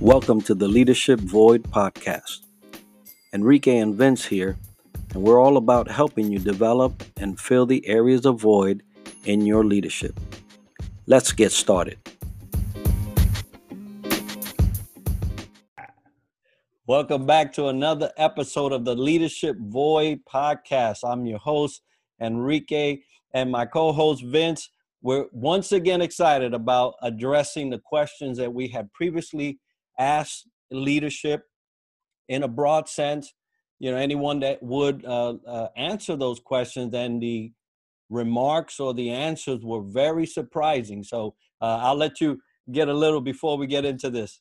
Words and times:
Welcome 0.00 0.40
to 0.42 0.54
the 0.54 0.66
Leadership 0.66 1.20
Void 1.20 1.64
podcast. 1.64 2.46
Enrique 3.34 3.76
and 3.76 3.94
Vince 3.94 4.24
here, 4.24 4.56
and 5.12 5.22
we're 5.22 5.38
all 5.38 5.58
about 5.58 5.90
helping 5.90 6.32
you 6.32 6.38
develop 6.38 7.04
and 7.18 7.38
fill 7.38 7.66
the 7.66 7.86
areas 7.86 8.24
of 8.24 8.40
void 8.40 8.82
in 9.26 9.42
your 9.42 9.62
leadership. 9.62 10.18
Let's 11.06 11.32
get 11.32 11.52
started. 11.52 11.98
Welcome 16.86 17.26
back 17.26 17.52
to 17.52 17.66
another 17.66 18.10
episode 18.16 18.72
of 18.72 18.86
the 18.86 18.94
Leadership 18.94 19.58
Void 19.60 20.20
podcast. 20.24 21.00
I'm 21.04 21.26
your 21.26 21.40
host, 21.40 21.82
Enrique, 22.22 23.00
and 23.34 23.50
my 23.50 23.66
co 23.66 23.92
host, 23.92 24.24
Vince. 24.24 24.70
We're 25.02 25.26
once 25.32 25.72
again 25.72 26.00
excited 26.00 26.54
about 26.54 26.94
addressing 27.02 27.68
the 27.68 27.80
questions 27.80 28.38
that 28.38 28.54
we 28.54 28.66
had 28.66 28.90
previously 28.94 29.58
ask 29.98 30.44
leadership 30.70 31.44
in 32.28 32.42
a 32.42 32.48
broad 32.48 32.88
sense 32.88 33.32
you 33.80 33.90
know 33.90 33.96
anyone 33.96 34.38
that 34.40 34.62
would 34.62 35.04
uh, 35.04 35.34
uh, 35.46 35.68
answer 35.76 36.14
those 36.14 36.38
questions 36.38 36.94
and 36.94 37.20
the 37.20 37.50
remarks 38.10 38.78
or 38.78 38.92
the 38.92 39.10
answers 39.10 39.64
were 39.64 39.82
very 39.82 40.26
surprising. 40.26 41.02
So 41.02 41.34
uh, 41.60 41.78
i'll 41.82 41.96
let 41.96 42.20
you 42.20 42.40
get 42.70 42.88
a 42.88 42.94
little 42.94 43.20
before 43.20 43.56
we 43.56 43.66
get 43.66 43.84
into 43.84 44.10
this. 44.10 44.40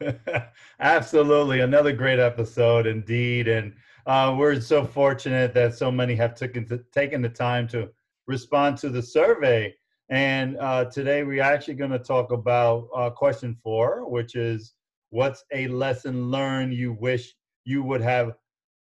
Absolutely. 0.80 1.60
Another 1.60 1.92
great 1.92 2.18
episode 2.18 2.86
indeed 2.86 3.48
and 3.48 3.72
uh, 4.06 4.34
we're 4.36 4.60
so 4.60 4.84
fortunate 4.84 5.54
that 5.54 5.74
so 5.74 5.90
many 5.90 6.14
have 6.14 6.34
taken, 6.34 6.66
taken 6.92 7.22
the 7.22 7.28
time 7.28 7.66
to 7.68 7.88
respond 8.26 8.76
to 8.76 8.90
the 8.90 9.02
survey 9.02 9.74
and 10.10 10.58
uh, 10.58 10.84
today 10.86 11.22
we're 11.22 11.42
actually 11.42 11.74
going 11.74 11.90
to 11.90 11.98
talk 11.98 12.30
about 12.30 12.88
uh, 12.94 13.10
question 13.10 13.56
four, 13.62 14.08
which 14.08 14.34
is 14.34 14.74
what's 15.10 15.44
a 15.52 15.68
lesson 15.68 16.30
learned 16.30 16.74
you 16.74 16.92
wish 16.92 17.34
you 17.64 17.82
would 17.82 18.02
have 18.02 18.32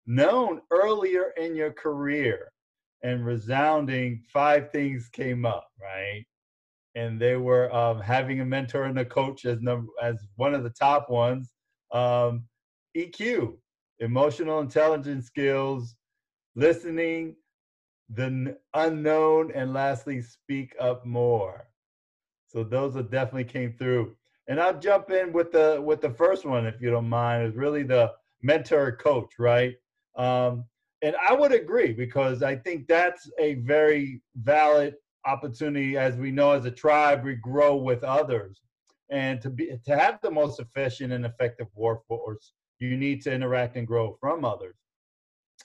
known 0.06 0.61
earlier 0.70 1.33
in 1.37 1.55
your 1.55 1.73
career? 1.73 2.51
And 3.05 3.25
resounding 3.25 4.23
five 4.33 4.70
things 4.70 5.09
came 5.09 5.45
up, 5.45 5.69
right? 5.81 6.25
And 6.95 7.20
they 7.20 7.36
were 7.36 7.73
um, 7.75 8.01
having 8.01 8.41
a 8.41 8.45
mentor 8.45 8.84
and 8.84 8.98
a 8.98 9.05
coach 9.05 9.45
as 9.45 9.61
number 9.61 9.91
as 10.03 10.27
one 10.36 10.55
of 10.55 10.62
the 10.62 10.70
top 10.70 11.11
ones. 11.11 11.53
Um, 11.92 12.45
EQ, 12.97 13.57
emotional 13.98 14.61
intelligence 14.61 15.27
skills, 15.27 15.97
listening, 16.55 17.34
the 18.14 18.56
unknown, 18.74 19.52
and 19.52 19.72
lastly, 19.72 20.20
speak 20.20 20.74
up 20.78 21.05
more. 21.06 21.66
So 22.46 22.62
those 22.62 22.96
are 22.96 23.02
definitely 23.02 23.44
came 23.44 23.72
through. 23.72 24.14
And 24.48 24.60
I'll 24.60 24.78
jump 24.78 25.10
in 25.10 25.32
with 25.32 25.52
the 25.52 25.80
with 25.82 26.00
the 26.00 26.10
first 26.10 26.44
one, 26.44 26.66
if 26.66 26.80
you 26.80 26.90
don't 26.90 27.08
mind. 27.08 27.46
Is 27.46 27.56
really 27.56 27.84
the 27.84 28.12
mentor 28.42 28.92
coach, 28.96 29.38
right? 29.38 29.74
Um, 30.16 30.64
and 31.00 31.16
I 31.28 31.33
would 31.33 31.52
agree 31.52 31.92
because 31.92 32.42
I 32.42 32.56
think 32.56 32.86
that's 32.86 33.30
a 33.38 33.55
very 33.55 34.20
valid 34.36 34.96
opportunity. 35.24 35.96
As 35.96 36.16
we 36.16 36.30
know, 36.30 36.52
as 36.52 36.64
a 36.64 36.70
tribe, 36.70 37.24
we 37.24 37.36
grow 37.36 37.77
with 37.77 38.05
others, 38.05 38.60
and 39.10 39.40
to 39.40 39.48
be 39.50 39.70
to 39.84 39.96
have 39.96 40.18
the 40.22 40.30
most 40.30 40.60
efficient 40.60 41.12
and 41.12 41.24
effective 41.24 41.68
workforce, 41.74 42.52
you 42.80 42.96
need 42.96 43.22
to 43.22 43.33
interact 43.33 43.77
and 43.77 43.86
grow 43.86 44.16
from 44.20 44.44
others. 44.44 44.77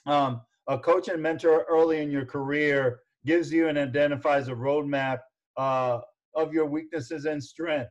Um, 0.06 0.40
a 0.68 0.78
coach 0.78 1.08
and 1.08 1.22
mentor 1.22 1.64
early 1.68 2.02
in 2.02 2.10
your 2.10 2.26
career 2.26 3.00
gives 3.24 3.52
you 3.52 3.68
and 3.68 3.78
identifies 3.78 4.48
a 4.48 4.54
roadmap 4.54 5.20
uh, 5.56 6.00
of 6.34 6.52
your 6.52 6.66
weaknesses 6.66 7.24
and 7.24 7.42
strength. 7.42 7.90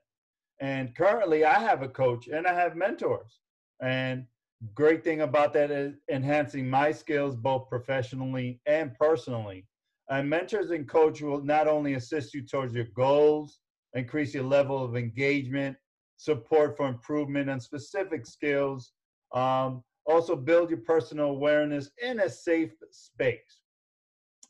And 0.60 0.96
currently, 0.96 1.44
I 1.44 1.60
have 1.60 1.82
a 1.82 1.90
coach 1.90 2.28
and 2.28 2.48
I 2.48 2.54
have 2.54 2.76
mentors. 2.76 3.40
And 3.82 4.26
great 4.74 5.04
thing 5.04 5.22
about 5.22 5.54
that 5.54 5.70
is 5.70 5.96
enhancing 6.10 6.70
my 6.70 6.92
skills 6.92 7.36
both 7.36 7.70
professionally 7.70 8.60
and 8.66 8.94
personally. 8.96 9.66
And 10.10 10.30
mentors 10.30 10.72
and 10.72 10.88
coach 10.88 11.22
will 11.22 11.44
not 11.44 11.68
only 11.68 11.96
assist 11.96 12.34
you 12.34 12.42
towards 12.42 12.74
your 12.74 12.88
goals, 12.96 13.60
increase 13.94 14.34
your 14.34 14.46
level 14.46 14.84
of 14.84 14.96
engagement, 14.96 15.76
support 16.16 16.78
for 16.78 16.88
improvement 16.88 17.50
and 17.50 17.62
specific 17.62 18.26
skills, 18.26 18.94
um, 19.34 19.84
also 20.08 20.36
build 20.36 20.70
your 20.70 20.80
personal 20.80 21.32
awareness 21.32 21.92
in 22.02 22.22
a 22.22 22.30
safe 22.30 22.74
space. 22.92 23.62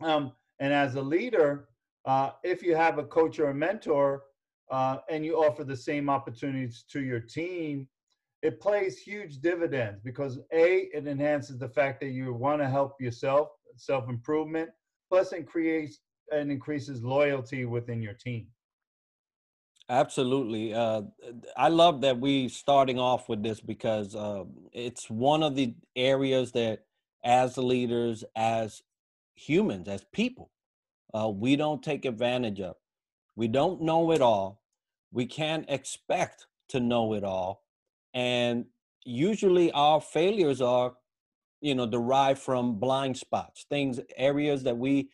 Um, 0.01 0.31
and 0.59 0.73
as 0.73 0.95
a 0.95 1.01
leader, 1.01 1.69
uh, 2.05 2.31
if 2.43 2.63
you 2.63 2.75
have 2.75 2.99
a 2.99 3.03
coach 3.03 3.39
or 3.39 3.49
a 3.49 3.55
mentor 3.55 4.23
uh, 4.71 4.97
and 5.09 5.25
you 5.25 5.37
offer 5.37 5.63
the 5.63 5.75
same 5.75 6.09
opportunities 6.09 6.85
to 6.91 7.01
your 7.01 7.19
team, 7.19 7.87
it 8.43 8.61
plays 8.61 8.99
huge 8.99 9.39
dividends 9.39 9.99
because 10.03 10.39
A, 10.53 10.89
it 10.93 11.07
enhances 11.07 11.57
the 11.57 11.69
fact 11.69 11.99
that 12.01 12.09
you 12.09 12.33
want 12.33 12.61
to 12.61 12.69
help 12.69 13.01
yourself, 13.01 13.49
self 13.75 14.09
improvement, 14.09 14.69
plus 15.09 15.33
it 15.33 15.47
creates 15.47 15.99
and 16.31 16.51
increases 16.51 17.03
loyalty 17.03 17.65
within 17.65 18.01
your 18.01 18.13
team. 18.13 18.47
Absolutely. 19.89 20.73
Uh, 20.73 21.03
I 21.55 21.69
love 21.69 22.01
that 22.01 22.19
we 22.19 22.49
starting 22.49 22.99
off 22.99 23.29
with 23.29 23.41
this 23.41 23.61
because 23.61 24.15
uh, 24.15 24.43
it's 24.73 25.09
one 25.09 25.43
of 25.43 25.55
the 25.55 25.75
areas 25.95 26.51
that, 26.53 26.83
as 27.23 27.57
leaders, 27.57 28.23
as 28.35 28.81
humans, 29.35 29.87
as 29.87 30.03
people, 30.11 30.51
uh, 31.13 31.29
we 31.29 31.55
don't 31.55 31.83
take 31.83 32.05
advantage 32.05 32.61
of. 32.61 32.75
We 33.35 33.47
don't 33.47 33.81
know 33.81 34.11
it 34.11 34.21
all. 34.21 34.61
We 35.11 35.25
can't 35.25 35.65
expect 35.69 36.47
to 36.69 36.79
know 36.79 37.13
it 37.13 37.23
all, 37.23 37.63
and 38.13 38.65
usually 39.05 39.71
our 39.71 40.01
failures 40.01 40.61
are, 40.61 40.93
you 41.61 41.75
know, 41.75 41.85
derived 41.87 42.39
from 42.39 42.75
blind 42.79 43.17
spots, 43.17 43.65
things, 43.69 43.99
areas 44.17 44.63
that 44.63 44.77
we 44.77 45.09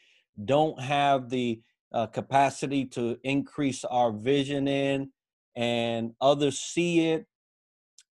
don't 0.45 0.79
have 0.79 1.29
the 1.29 1.61
uh, 1.93 2.07
capacity 2.07 2.85
to 2.85 3.17
increase 3.23 3.85
our 3.85 4.11
vision 4.11 4.67
in 4.67 5.11
and 5.55 6.13
others 6.19 6.59
see 6.59 7.11
it. 7.11 7.25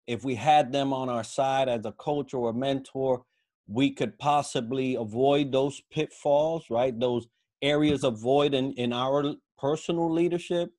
If 0.07 0.25
we 0.25 0.37
had 0.37 0.73
them 0.73 0.93
on 0.93 1.09
our 1.09 1.25
side 1.25 1.69
as 1.69 1.85
a 1.85 1.93
coach 1.93 2.33
or 2.33 2.51
a 2.51 2.55
mentor 2.55 3.25
we 3.69 3.91
could 3.91 4.19
possibly 4.19 4.95
avoid 4.95 5.53
those 5.53 5.83
pitfalls 5.91 6.67
right? 6.71 6.99
Those 6.99 7.27
areas 7.63 8.05
of 8.05 8.21
void 8.21 8.55
in, 8.55 8.73
in 8.75 8.93
our 8.93 9.35
personal 9.59 10.13
leadership 10.13 10.71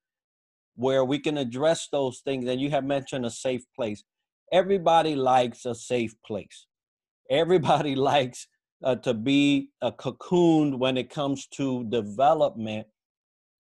where 0.75 1.03
we 1.03 1.19
can 1.19 1.38
address 1.38 1.88
those 1.91 2.19
things. 2.19 2.47
And 2.47 2.62
you 2.62 2.69
have 2.69 2.86
mentioned 2.86 3.25
a 3.25 3.31
safe 3.31 3.63
place. 3.75 4.03
Everybody 4.52 5.16
likes 5.16 5.66
a 5.66 5.75
safe 5.75 6.16
place. 6.25 6.68
Everybody 7.30 7.96
likes 8.12 8.47
uh, 8.84 8.96
to 8.96 9.14
be 9.14 9.70
a 9.82 9.92
cocooned 9.92 10.78
when 10.78 10.98
it 10.98 11.10
comes 11.10 11.48
to 11.48 11.84
development, 11.86 12.88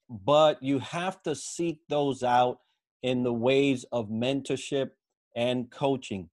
but 0.09 0.61
you 0.61 0.79
have 0.79 1.21
to 1.23 1.35
seek 1.35 1.79
those 1.89 2.23
out 2.23 2.59
in 3.03 3.23
the 3.23 3.33
ways 3.33 3.85
of 3.91 4.09
mentorship 4.09 4.89
and 5.35 5.69
coaching. 5.71 6.29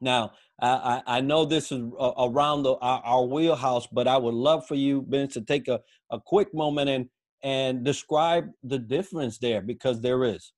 Now, 0.00 0.32
I, 0.60 1.02
I 1.06 1.20
know 1.20 1.44
this 1.44 1.72
is 1.72 1.80
around 2.18 2.62
the, 2.62 2.74
our, 2.76 3.02
our, 3.02 3.24
wheelhouse, 3.24 3.86
but 3.86 4.06
I 4.06 4.16
would 4.16 4.34
love 4.34 4.66
for 4.66 4.74
you, 4.74 5.02
Ben, 5.02 5.28
to 5.28 5.40
take 5.40 5.68
a, 5.68 5.80
a 6.10 6.20
quick 6.20 6.54
moment 6.54 6.88
and 6.88 7.08
and 7.42 7.84
describe 7.84 8.50
the 8.64 8.78
difference 8.78 9.38
there 9.38 9.60
because 9.60 10.00
there 10.00 10.24
is. 10.24 10.52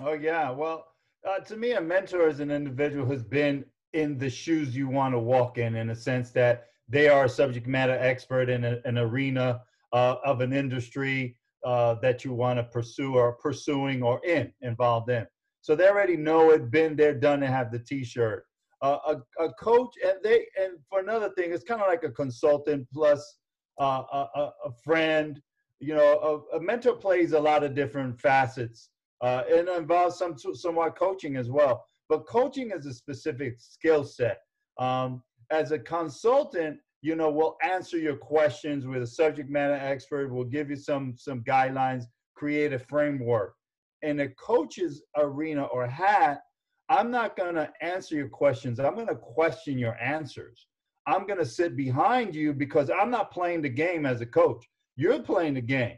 Oh 0.00 0.14
yeah, 0.14 0.50
well, 0.50 0.86
uh, 1.26 1.38
to 1.40 1.56
me, 1.56 1.72
a 1.72 1.80
mentor 1.80 2.28
is 2.28 2.40
an 2.40 2.50
individual 2.50 3.06
who's 3.06 3.22
been 3.22 3.64
in 3.96 4.18
the 4.18 4.28
shoes 4.28 4.76
you 4.76 4.88
want 4.88 5.14
to 5.14 5.18
walk 5.18 5.56
in, 5.56 5.74
in 5.74 5.90
a 5.90 5.96
sense 5.96 6.30
that 6.30 6.66
they 6.88 7.08
are 7.08 7.24
a 7.24 7.28
subject 7.28 7.66
matter 7.66 7.96
expert 7.98 8.50
in 8.50 8.64
a, 8.64 8.78
an 8.84 8.98
arena 8.98 9.62
uh, 9.92 10.16
of 10.24 10.42
an 10.42 10.52
industry 10.52 11.36
uh, 11.64 11.94
that 11.94 12.24
you 12.24 12.32
want 12.32 12.58
to 12.58 12.62
pursue 12.64 13.14
or 13.14 13.32
pursuing 13.32 14.02
or 14.02 14.24
in 14.24 14.52
involved 14.60 15.10
in. 15.10 15.26
So 15.62 15.74
they 15.74 15.88
already 15.88 16.16
know 16.16 16.50
it, 16.50 16.70
been 16.70 16.94
there, 16.94 17.14
done 17.14 17.42
it, 17.42 17.48
have 17.48 17.72
the 17.72 17.78
T-shirt. 17.78 18.44
Uh, 18.82 18.98
a, 19.38 19.44
a 19.44 19.52
coach, 19.54 19.94
and 20.04 20.18
they, 20.22 20.46
and 20.60 20.74
for 20.90 21.00
another 21.00 21.30
thing, 21.30 21.52
it's 21.52 21.64
kind 21.64 21.80
of 21.80 21.88
like 21.88 22.04
a 22.04 22.10
consultant 22.10 22.86
plus 22.92 23.38
uh, 23.80 24.02
a, 24.12 24.52
a, 24.66 24.70
friend. 24.84 25.40
You 25.80 25.94
know, 25.94 26.44
a, 26.52 26.58
a, 26.58 26.60
mentor 26.60 26.94
plays 26.94 27.32
a 27.32 27.40
lot 27.40 27.64
of 27.64 27.74
different 27.74 28.20
facets 28.20 28.90
uh, 29.22 29.42
and 29.50 29.68
involves 29.68 30.18
some 30.18 30.36
somewhat 30.38 30.94
coaching 30.96 31.36
as 31.36 31.50
well 31.50 31.86
but 32.08 32.26
coaching 32.26 32.70
is 32.70 32.86
a 32.86 32.94
specific 32.94 33.56
skill 33.58 34.04
set. 34.04 34.40
Um, 34.78 35.22
as 35.50 35.72
a 35.72 35.78
consultant, 35.78 36.78
you 37.02 37.14
know, 37.14 37.30
we'll 37.30 37.56
answer 37.62 37.98
your 37.98 38.16
questions 38.16 38.86
with 38.86 39.02
a 39.02 39.06
subject 39.06 39.48
matter 39.50 39.74
expert. 39.74 40.32
We'll 40.32 40.44
give 40.44 40.70
you 40.70 40.76
some 40.76 41.14
some 41.16 41.42
guidelines, 41.42 42.04
create 42.34 42.72
a 42.72 42.78
framework. 42.78 43.54
In 44.02 44.20
a 44.20 44.28
coach's 44.30 45.02
arena 45.16 45.64
or 45.64 45.86
hat, 45.86 46.42
I'm 46.88 47.10
not 47.10 47.36
to 47.54 47.70
answer 47.80 48.14
your 48.14 48.28
questions. 48.28 48.78
I'm 48.78 48.94
to 49.08 49.14
question 49.14 49.78
your 49.78 49.96
answers. 50.00 50.66
I'm 51.06 51.26
to 51.38 51.46
sit 51.46 51.76
behind 51.76 52.34
you 52.34 52.52
because 52.52 52.90
I'm 52.90 53.10
not 53.10 53.30
playing 53.30 53.62
the 53.62 53.68
game 53.68 54.06
as 54.06 54.20
a 54.20 54.26
coach. 54.26 54.68
You're 54.96 55.20
playing 55.20 55.54
the 55.54 55.60
game. 55.60 55.96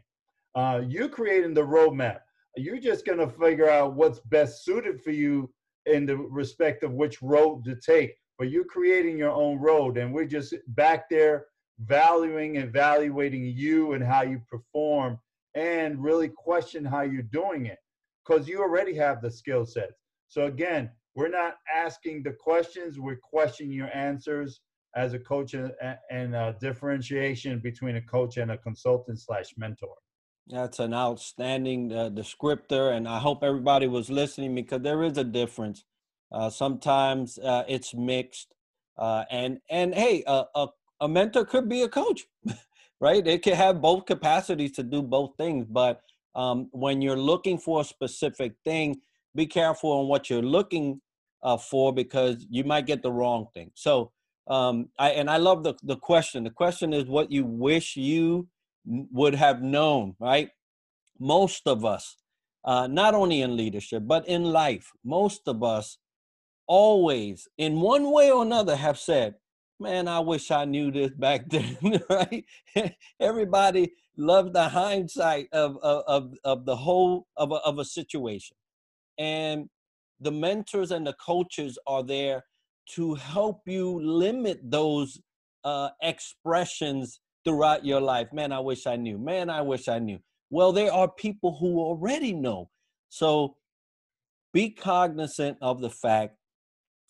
Uh, 0.55 0.81
you're 0.87 1.09
creating 1.09 1.53
the 1.53 1.61
roadmap 1.61 2.19
you're 2.59 2.79
just 2.79 3.05
to 3.19 3.27
figure 3.27 3.69
out 3.69 3.93
what's 3.93 4.19
best 4.19 4.63
suited 4.63 5.01
for 5.01 5.11
you 5.11 5.49
in 5.89 6.05
the 6.05 6.17
respect 6.17 6.83
of 6.83 6.93
which 6.93 7.21
road 7.21 7.63
to 7.65 7.75
take. 7.75 8.15
But 8.37 8.49
you're 8.49 8.65
creating 8.65 9.17
your 9.17 9.31
own 9.31 9.59
road, 9.59 9.97
and 9.97 10.13
we're 10.13 10.25
just 10.25 10.53
back 10.69 11.09
there 11.09 11.47
valuing, 11.79 12.57
and 12.57 12.67
evaluating 12.67 13.45
you 13.45 13.93
and 13.93 14.03
how 14.03 14.21
you 14.21 14.41
perform, 14.49 15.17
and 15.55 16.01
really 16.01 16.29
question 16.29 16.85
how 16.85 17.01
you're 17.01 17.21
doing 17.23 17.65
it 17.65 17.79
because 18.25 18.47
you 18.47 18.61
already 18.61 18.93
have 18.93 19.21
the 19.21 19.31
skill 19.31 19.65
sets. 19.65 19.93
So 20.27 20.45
again, 20.45 20.91
we're 21.15 21.29
not 21.29 21.57
asking 21.73 22.23
the 22.23 22.33
questions; 22.33 22.99
we're 22.99 23.17
questioning 23.17 23.73
your 23.73 23.95
answers 23.95 24.61
as 24.95 25.13
a 25.13 25.19
coach 25.19 25.55
uh, 25.55 25.69
and, 25.81 25.97
and 26.09 26.35
a 26.35 26.55
differentiation 26.59 27.59
between 27.59 27.95
a 27.97 28.01
coach 28.01 28.37
and 28.37 28.51
a 28.51 28.57
consultant 28.57 29.19
slash 29.19 29.53
mentor. 29.57 29.95
That's 30.49 30.79
an 30.79 30.95
outstanding 30.95 31.93
uh, 31.93 32.09
descriptor, 32.09 32.95
and 32.95 33.07
I 33.07 33.19
hope 33.19 33.43
everybody 33.43 33.87
was 33.87 34.09
listening 34.09 34.55
because 34.55 34.81
there 34.81 35.03
is 35.03 35.15
a 35.19 35.23
difference. 35.23 35.83
Uh, 36.31 36.49
sometimes 36.49 37.37
uh, 37.37 37.65
it's 37.67 37.93
mixed, 37.93 38.55
uh, 38.97 39.25
and 39.29 39.59
and 39.69 39.93
hey, 39.93 40.23
a, 40.25 40.45
a, 41.01 41.07
mentor 41.07 41.45
could 41.45 41.69
be 41.69 41.83
a 41.83 41.89
coach, 41.89 42.25
right? 42.99 43.25
It 43.27 43.43
can 43.43 43.53
have 43.53 43.79
both 43.79 44.07
capacities 44.07 44.71
to 44.73 44.83
do 44.83 45.03
both 45.03 45.33
things. 45.37 45.67
But 45.69 46.01
um, 46.33 46.69
when 46.71 46.99
you're 47.03 47.15
looking 47.15 47.59
for 47.59 47.81
a 47.81 47.85
specific 47.85 48.53
thing, 48.63 49.01
be 49.35 49.45
careful 49.45 49.91
on 49.91 50.07
what 50.07 50.31
you're 50.31 50.41
looking 50.41 50.99
uh, 51.43 51.57
for 51.57 51.93
because 51.93 52.43
you 52.49 52.63
might 52.63 52.87
get 52.87 53.03
the 53.03 53.11
wrong 53.11 53.47
thing. 53.53 53.69
So, 53.75 54.13
um, 54.47 54.89
I 54.97 55.11
and 55.11 55.29
I 55.29 55.37
love 55.37 55.63
the 55.63 55.75
the 55.83 55.97
question. 55.97 56.43
The 56.43 56.49
question 56.49 56.91
is 56.91 57.05
what 57.05 57.31
you 57.31 57.45
wish 57.45 57.95
you 57.95 58.47
would 58.85 59.35
have 59.35 59.61
known, 59.61 60.15
right? 60.19 60.49
Most 61.19 61.67
of 61.67 61.85
us, 61.85 62.15
uh, 62.63 62.87
not 62.87 63.13
only 63.13 63.41
in 63.41 63.57
leadership, 63.57 64.03
but 64.05 64.27
in 64.27 64.43
life, 64.43 64.91
most 65.03 65.41
of 65.47 65.63
us 65.63 65.97
always, 66.67 67.47
in 67.57 67.81
one 67.81 68.11
way 68.11 68.31
or 68.31 68.43
another, 68.43 68.75
have 68.75 68.97
said, 68.97 69.35
Man, 69.81 70.09
I 70.09 70.19
wish 70.19 70.51
I 70.51 70.65
knew 70.65 70.91
this 70.91 71.11
back 71.11 71.45
then, 71.49 71.77
right? 72.09 72.45
Everybody 73.19 73.93
loves 74.17 74.51
the 74.51 74.67
hindsight 74.67 75.47
of, 75.53 75.77
of, 75.77 76.03
of, 76.05 76.33
of 76.43 76.65
the 76.65 76.75
whole 76.75 77.27
of 77.37 77.51
a, 77.51 77.55
of 77.55 77.79
a 77.79 77.85
situation. 77.85 78.57
And 79.17 79.69
the 80.19 80.31
mentors 80.31 80.91
and 80.91 81.07
the 81.07 81.13
coaches 81.13 81.77
are 81.87 82.03
there 82.03 82.43
to 82.95 83.15
help 83.15 83.61
you 83.65 84.01
limit 84.01 84.59
those 84.63 85.21
uh, 85.63 85.89
expressions 86.01 87.21
throughout 87.45 87.85
your 87.85 88.01
life. 88.01 88.31
Man, 88.33 88.51
I 88.51 88.59
wish 88.59 88.87
I 88.87 88.95
knew. 88.95 89.17
Man, 89.17 89.49
I 89.49 89.61
wish 89.61 89.87
I 89.87 89.99
knew. 89.99 90.19
Well, 90.49 90.71
there 90.71 90.91
are 90.91 91.07
people 91.07 91.57
who 91.59 91.79
already 91.79 92.33
know. 92.33 92.69
So 93.09 93.55
be 94.53 94.69
cognizant 94.69 95.57
of 95.61 95.81
the 95.81 95.89
fact 95.89 96.35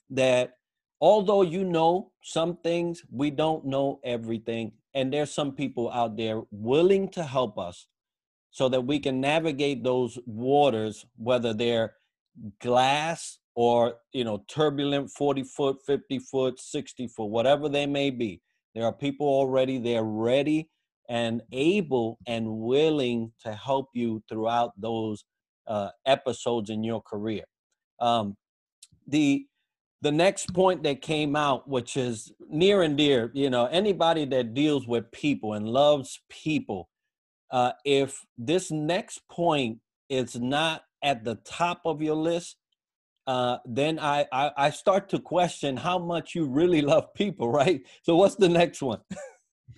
that 0.09 0.53
although 0.99 1.41
you 1.41 1.63
know 1.63 2.11
some 2.21 2.57
things, 2.57 3.03
we 3.11 3.31
don't 3.31 3.65
know 3.65 3.99
everything. 4.03 4.73
And 4.93 5.13
there's 5.13 5.31
some 5.31 5.53
people 5.53 5.91
out 5.91 6.17
there 6.17 6.41
willing 6.51 7.09
to 7.09 7.23
help 7.23 7.57
us 7.57 7.87
so 8.51 8.67
that 8.69 8.81
we 8.81 8.99
can 8.99 9.21
navigate 9.21 9.83
those 9.83 10.17
waters, 10.25 11.05
whether 11.15 11.53
they're 11.53 11.93
glass 12.59 13.39
or 13.55 13.95
you 14.13 14.23
know 14.23 14.43
turbulent 14.47 15.11
40 15.11 15.43
foot 15.43 15.77
50 15.85 16.19
foot 16.19 16.59
60 16.59 17.07
foot 17.07 17.25
whatever 17.25 17.67
they 17.67 17.85
may 17.85 18.09
be 18.09 18.41
there 18.75 18.85
are 18.85 18.93
people 18.93 19.27
already 19.27 19.77
there 19.77 20.03
ready 20.03 20.69
and 21.09 21.41
able 21.51 22.19
and 22.27 22.47
willing 22.47 23.31
to 23.43 23.53
help 23.53 23.87
you 23.93 24.21
throughout 24.29 24.71
those 24.79 25.23
uh, 25.67 25.89
episodes 26.05 26.69
in 26.69 26.83
your 26.83 27.01
career. 27.01 27.43
Um, 27.99 28.35
the 29.07 29.45
the 30.01 30.11
next 30.11 30.53
point 30.53 30.83
that 30.83 31.01
came 31.01 31.35
out, 31.35 31.67
which 31.67 31.97
is 31.97 32.31
near 32.47 32.83
and 32.83 32.97
dear, 32.97 33.31
you 33.33 33.49
know, 33.49 33.65
anybody 33.65 34.23
that 34.25 34.53
deals 34.53 34.87
with 34.87 35.11
people 35.11 35.53
and 35.53 35.67
loves 35.67 36.21
people, 36.29 36.87
uh, 37.51 37.73
if 37.83 38.25
this 38.37 38.71
next 38.71 39.27
point 39.29 39.79
is 40.09 40.37
not 40.39 40.83
at 41.03 41.25
the 41.25 41.35
top 41.43 41.81
of 41.83 42.01
your 42.01 42.15
list, 42.15 42.55
uh, 43.29 43.59
then 43.63 43.99
I, 43.99 44.25
I, 44.31 44.51
I 44.57 44.69
start 44.71 45.07
to 45.09 45.19
question 45.19 45.77
how 45.77 45.99
much 45.99 46.33
you 46.33 46.47
really 46.47 46.81
love 46.93 47.13
people, 47.13 47.51
right? 47.51 47.79
So 48.01 48.15
what's 48.15 48.33
the 48.33 48.49
next 48.49 48.81
one? 48.81 49.01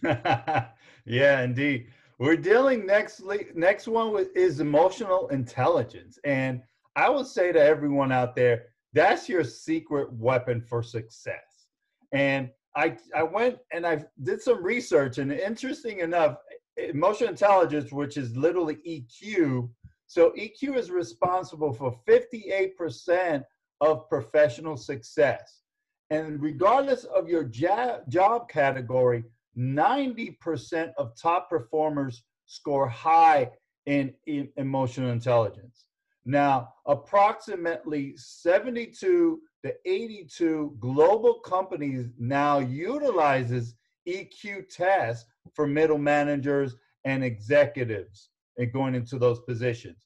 yeah, 0.03 1.42
indeed. 1.42 1.88
We're 2.18 2.38
dealing 2.38 2.86
next 2.86 3.21
next 3.56 3.88
one 3.88 4.13
with 4.13 4.30
is 4.38 4.59
emotional 4.62 5.27
intelligence, 5.30 6.18
and 6.24 6.62
I 6.95 7.09
would 7.09 7.25
say 7.25 7.51
to 7.51 7.59
everyone 7.59 8.12
out 8.12 8.36
there, 8.36 8.68
that's 8.94 9.27
your 9.27 9.44
secret 9.44 10.13
weapon 10.13 10.62
for 10.62 10.81
success. 10.83 11.65
And 12.13 12.51
I 12.75 12.95
I 13.15 13.24
went 13.24 13.57
and 13.74 13.86
I 13.86 14.06
did 14.24 14.42
some 14.42 14.63
research, 14.63 15.18
and 15.18 15.31
interesting 15.31 16.00
enough, 16.00 16.38
emotional 16.77 17.31
intelligence, 17.31 17.92
which 17.92 18.18
is 18.18 18.38
literally 18.38 18.77
EQ, 18.88 19.69
so 20.11 20.31
EQ 20.31 20.75
is 20.75 20.91
responsible 20.91 21.71
for 21.71 21.97
58% 22.05 23.45
of 23.79 24.09
professional 24.09 24.75
success. 24.75 25.61
And 26.09 26.41
regardless 26.41 27.05
of 27.05 27.29
your 27.29 27.45
job 27.45 28.49
category, 28.49 29.23
90% 29.57 30.91
of 30.97 31.15
top 31.15 31.49
performers 31.49 32.23
score 32.45 32.89
high 32.89 33.51
in, 33.85 34.13
emotional 34.57 35.11
intelligence. 35.11 35.85
Now, 36.25 36.73
approximately 36.85 38.13
72 38.17 39.39
to 39.63 39.73
82 39.85 40.75
global 40.81 41.35
companies 41.35 42.09
now 42.19 42.59
utilizes 42.59 43.75
EQ 44.05 44.67
tests 44.67 45.25
for 45.53 45.65
middle 45.65 45.97
managers 45.97 46.75
and 47.05 47.23
executives 47.23 48.27
and 48.57 48.74
going 48.74 48.95
into 48.95 49.18
those 49.18 49.39
positions. 49.42 50.06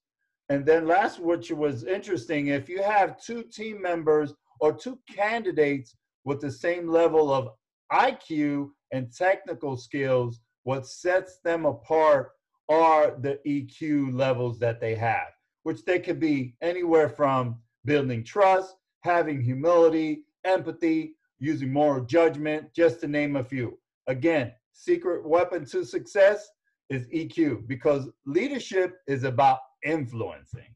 And 0.50 0.66
then 0.66 0.88
last, 0.88 1.20
which 1.20 1.52
was 1.52 1.86
interesting, 1.86 2.48
if 2.48 2.70
you 2.70 2.84
have 2.84 3.22
two 3.22 3.44
team 3.44 3.82
members 3.82 4.34
or 4.60 4.74
two 4.74 5.00
candidates 5.14 5.96
with 6.24 6.40
the 6.40 6.52
same 6.52 6.88
level 6.88 7.34
of 7.34 7.50
IQ 7.92 8.70
and 8.92 9.12
technical 9.12 9.78
skills, 9.78 10.40
what 10.64 10.88
sets 10.88 11.40
them 11.44 11.66
apart 11.66 12.32
are 12.70 13.16
the 13.22 13.40
EQ 13.48 14.16
levels 14.16 14.60
that 14.60 14.80
they 14.80 14.96
have, 14.96 15.28
which 15.64 15.84
they 15.86 16.00
could 16.00 16.20
be 16.20 16.56
anywhere 16.62 17.10
from 17.10 17.58
building 17.86 18.24
trust, 18.24 18.76
having 19.02 19.42
humility, 19.42 20.24
empathy, 20.44 21.16
using 21.40 21.72
moral 21.72 22.04
judgment, 22.04 22.74
just 22.76 23.02
to 23.02 23.08
name 23.08 23.36
a 23.36 23.44
few. 23.44 23.78
Again, 24.08 24.52
secret 24.74 25.28
weapon 25.28 25.66
to 25.66 25.86
success 25.86 26.48
is 26.90 27.08
EQ 27.08 27.68
because 27.68 28.08
leadership 28.26 28.98
is 29.08 29.24
about 29.24 29.60
influencing. 29.84 30.74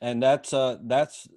And 0.00 0.22
that's 0.22 0.52
uh 0.52 0.78
that's 0.84 1.28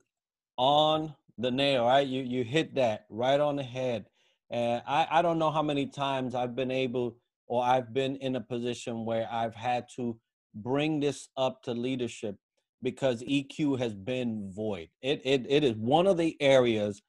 on 0.57 1.15
the 1.37 1.51
nail, 1.51 1.85
right? 1.85 2.07
You 2.07 2.21
you 2.21 2.43
hit 2.43 2.75
that 2.75 3.05
right 3.09 3.39
on 3.39 3.55
the 3.55 3.63
head. 3.63 4.05
And 4.49 4.83
I, 4.85 5.07
I 5.09 5.21
don't 5.21 5.39
know 5.39 5.49
how 5.49 5.63
many 5.63 5.87
times 5.87 6.35
I've 6.35 6.55
been 6.55 6.71
able 6.71 7.17
or 7.47 7.63
I've 7.63 7.93
been 7.93 8.17
in 8.17 8.35
a 8.35 8.41
position 8.41 9.05
where 9.05 9.27
I've 9.31 9.55
had 9.55 9.85
to 9.95 10.19
bring 10.53 10.99
this 10.99 11.29
up 11.37 11.63
to 11.63 11.71
leadership 11.71 12.35
because 12.83 13.23
EQ 13.23 13.79
has 13.79 13.93
been 13.93 14.51
void. 14.53 14.89
It 15.01 15.21
it 15.23 15.45
it 15.49 15.63
is 15.63 15.75
one 15.75 16.07
of 16.07 16.17
the 16.17 16.35
areas 16.41 17.01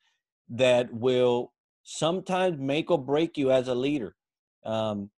that 0.50 0.92
will 0.92 1.52
sometimes 1.82 2.58
make 2.58 2.90
or 2.90 3.02
break 3.02 3.36
you 3.36 3.50
as 3.50 3.68
a 3.68 3.74
leader. 3.74 4.14
Um, 4.64 5.10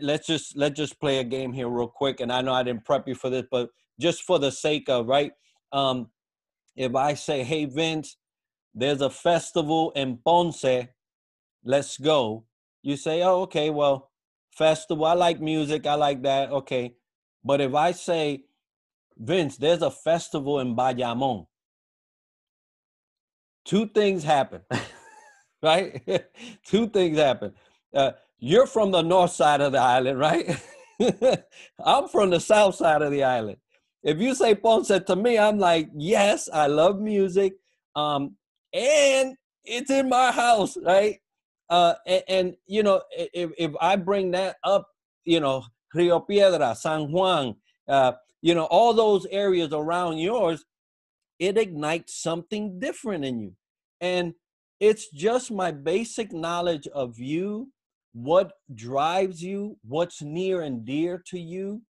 let's 0.00 0.26
just 0.26 0.56
let's 0.56 0.76
just 0.76 1.00
play 1.00 1.18
a 1.18 1.24
game 1.24 1.52
here 1.52 1.68
real 1.68 1.88
quick. 1.88 2.20
And 2.20 2.32
I 2.32 2.40
know 2.42 2.52
I 2.52 2.62
didn't 2.62 2.84
prep 2.84 3.08
you 3.08 3.14
for 3.14 3.30
this, 3.30 3.44
but 3.50 3.70
just 4.00 4.22
for 4.22 4.38
the 4.38 4.50
sake 4.52 4.88
of 4.88 5.06
right, 5.06 5.32
um, 5.72 6.10
if 6.76 6.94
I 6.94 7.14
say, 7.14 7.42
"Hey 7.42 7.64
Vince, 7.64 8.16
there's 8.74 9.00
a 9.00 9.10
festival 9.10 9.92
in 9.92 10.18
Ponce, 10.18 10.88
let's 11.64 11.98
go," 11.98 12.44
you 12.82 12.96
say, 12.96 13.22
"Oh, 13.22 13.42
okay, 13.42 13.70
well, 13.70 14.10
festival. 14.52 15.04
I 15.06 15.14
like 15.14 15.40
music. 15.40 15.86
I 15.86 15.94
like 15.94 16.22
that. 16.22 16.50
Okay." 16.50 16.94
But 17.44 17.60
if 17.60 17.74
I 17.74 17.92
say, 17.92 18.44
Vince, 19.16 19.56
there's 19.56 19.82
a 19.82 19.90
festival 19.90 20.60
in 20.60 20.76
Bayamon. 20.76 21.46
Two 23.64 23.88
things 23.88 24.22
happen, 24.24 24.62
right? 25.62 26.02
Two 26.64 26.88
things 26.88 27.18
happen. 27.18 27.52
Uh, 27.94 28.12
you're 28.38 28.66
from 28.66 28.90
the 28.90 29.02
north 29.02 29.32
side 29.32 29.60
of 29.60 29.72
the 29.72 29.78
island, 29.80 30.18
right? 30.18 30.60
I'm 31.84 32.08
from 32.08 32.30
the 32.30 32.40
south 32.40 32.76
side 32.76 33.02
of 33.02 33.10
the 33.10 33.24
island. 33.24 33.58
If 34.02 34.20
you 34.20 34.34
say 34.34 34.54
Ponce 34.54 34.88
to 34.88 35.16
me, 35.16 35.38
I'm 35.38 35.58
like, 35.58 35.88
yes, 35.94 36.48
I 36.52 36.66
love 36.66 37.00
music. 37.00 37.54
Um, 37.94 38.36
and 38.72 39.36
it's 39.64 39.90
in 39.90 40.08
my 40.08 40.30
house, 40.30 40.76
right? 40.84 41.18
Uh, 41.68 41.94
and, 42.06 42.22
and 42.28 42.56
you 42.66 42.82
know, 42.82 43.02
if, 43.10 43.50
if 43.58 43.72
I 43.80 43.96
bring 43.96 44.30
that 44.32 44.56
up, 44.62 44.88
you 45.24 45.40
know, 45.40 45.64
Rio 45.94 46.20
Piedra, 46.20 46.74
San 46.76 47.10
Juan, 47.10 47.56
uh, 47.88 48.12
you 48.42 48.54
know, 48.54 48.64
all 48.66 48.92
those 48.94 49.26
areas 49.26 49.72
around 49.72 50.18
yours, 50.18 50.64
it 51.38 51.58
ignites 51.58 52.22
something 52.22 52.78
different 52.78 53.24
in 53.24 53.40
you. 53.40 53.52
And 54.00 54.34
it's 54.78 55.10
just 55.10 55.50
my 55.50 55.70
basic 55.70 56.32
knowledge 56.32 56.86
of 56.88 57.18
you, 57.18 57.72
what 58.16 58.52
drives 58.74 59.42
you, 59.42 59.76
what's 59.86 60.22
near 60.22 60.62
and 60.62 60.86
dear 60.86 61.22
to 61.26 61.38
you 61.38 61.82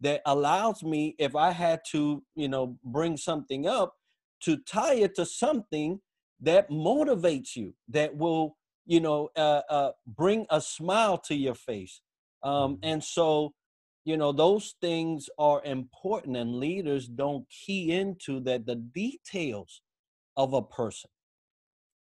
that 0.00 0.22
allows 0.26 0.82
me, 0.82 1.14
if 1.20 1.36
I 1.36 1.52
had 1.52 1.82
to, 1.92 2.20
you 2.34 2.48
know, 2.48 2.76
bring 2.82 3.16
something 3.16 3.64
up, 3.68 3.94
to 4.40 4.56
tie 4.56 4.94
it 4.94 5.14
to 5.14 5.24
something 5.24 6.00
that 6.40 6.68
motivates 6.68 7.54
you, 7.54 7.74
that 7.88 8.16
will, 8.16 8.56
you 8.86 8.98
know, 8.98 9.28
uh, 9.36 9.62
uh, 9.70 9.92
bring 10.04 10.46
a 10.50 10.60
smile 10.60 11.16
to 11.18 11.36
your 11.36 11.54
face. 11.54 12.00
Um, 12.42 12.52
mm-hmm. 12.74 12.74
and 12.82 13.04
so, 13.04 13.54
you 14.04 14.16
know, 14.16 14.32
those 14.32 14.74
things 14.80 15.30
are 15.38 15.62
important, 15.64 16.36
and 16.36 16.56
leaders 16.56 17.06
don't 17.06 17.46
key 17.50 17.92
into 17.92 18.40
that 18.40 18.66
the 18.66 18.74
details 18.74 19.80
of 20.36 20.54
a 20.54 20.62
person, 20.62 21.10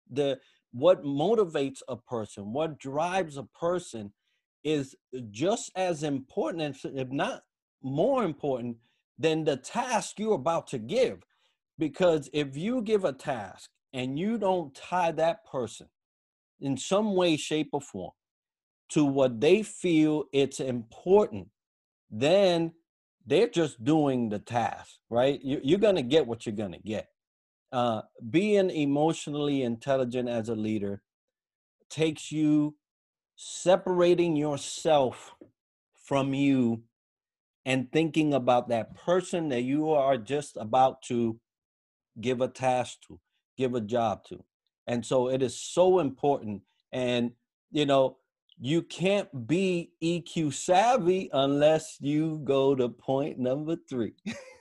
the 0.10 0.39
what 0.75 1.05
motivates 1.05 1.79
a 1.88 1.96
person, 1.96 2.51
what 2.51 2.77
drives 2.77 3.38
a 3.38 3.44
person 3.44 4.12
is 4.65 4.94
just 5.32 5.72
as 5.77 6.03
important, 6.03 6.75
if 6.84 7.10
not 7.12 7.44
more 7.82 8.25
important 8.25 8.75
than 9.17 9.46
the 9.46 9.55
task 9.55 10.20
you're 10.20 10.34
about 10.34 10.67
to 10.67 10.77
give. 10.77 11.24
Because 11.79 12.29
if 12.34 12.58
you 12.58 12.82
give 12.82 13.05
a 13.05 13.13
task 13.13 13.70
and 13.94 14.20
you 14.20 14.38
don't 14.38 14.75
tie 14.75 15.13
that 15.13 15.46
person 15.50 15.88
in 16.60 16.75
some 16.75 17.15
way, 17.15 17.38
shape, 17.38 17.70
or 17.72 17.79
form 17.79 18.12
to 18.89 19.05
what 19.05 19.39
they 19.39 19.63
feel 19.63 20.25
it's 20.34 20.60
important, 20.60 21.48
then 22.12 22.74
they're 23.25 23.48
just 23.48 23.82
doing 23.82 24.27
the 24.27 24.39
task, 24.39 24.96
right? 25.10 25.39
You're 25.41 25.79
going 25.79 25.96
to 25.96 26.01
get 26.01 26.27
what 26.27 26.46
you're 26.46 26.53
going 26.53 26.74
to 26.74 26.79
get. 26.79 27.08
Uh, 27.75 28.01
being 28.29 28.70
emotionally 28.70 29.63
intelligent 29.63 30.29
as 30.29 30.48
a 30.48 30.55
leader 30.55 31.01
takes 31.89 32.32
you 32.32 32.74
separating 33.36 34.38
yourself 34.38 35.36
from 36.01 36.34
you 36.34 36.82
and 37.65 37.91
thinking 37.91 38.34
about 38.34 38.70
that 38.70 38.96
person 38.96 39.50
that 39.50 39.63
you 39.63 39.91
are 39.91 40.15
just 40.15 40.55
about 40.55 41.01
to 41.01 41.38
give 42.22 42.39
a 42.39 42.48
task 42.48 43.00
to, 43.05 43.20
give 43.58 43.75
a 43.75 43.82
job 43.82 44.24
to. 44.24 44.41
And 44.88 45.05
so 45.05 45.27
it 45.27 45.41
is 45.41 45.60
so 45.60 46.00
important. 46.00 46.62
And, 46.94 47.32
you 47.74 47.86
know, 47.86 48.20
you 48.58 48.84
can't 48.84 49.48
be 49.50 49.91
EQ 50.01 50.53
savvy 50.53 51.29
unless 51.34 51.98
you 52.00 52.39
go 52.46 52.74
to 52.74 52.88
point 52.88 53.38
number 53.38 53.75
three. 53.89 54.13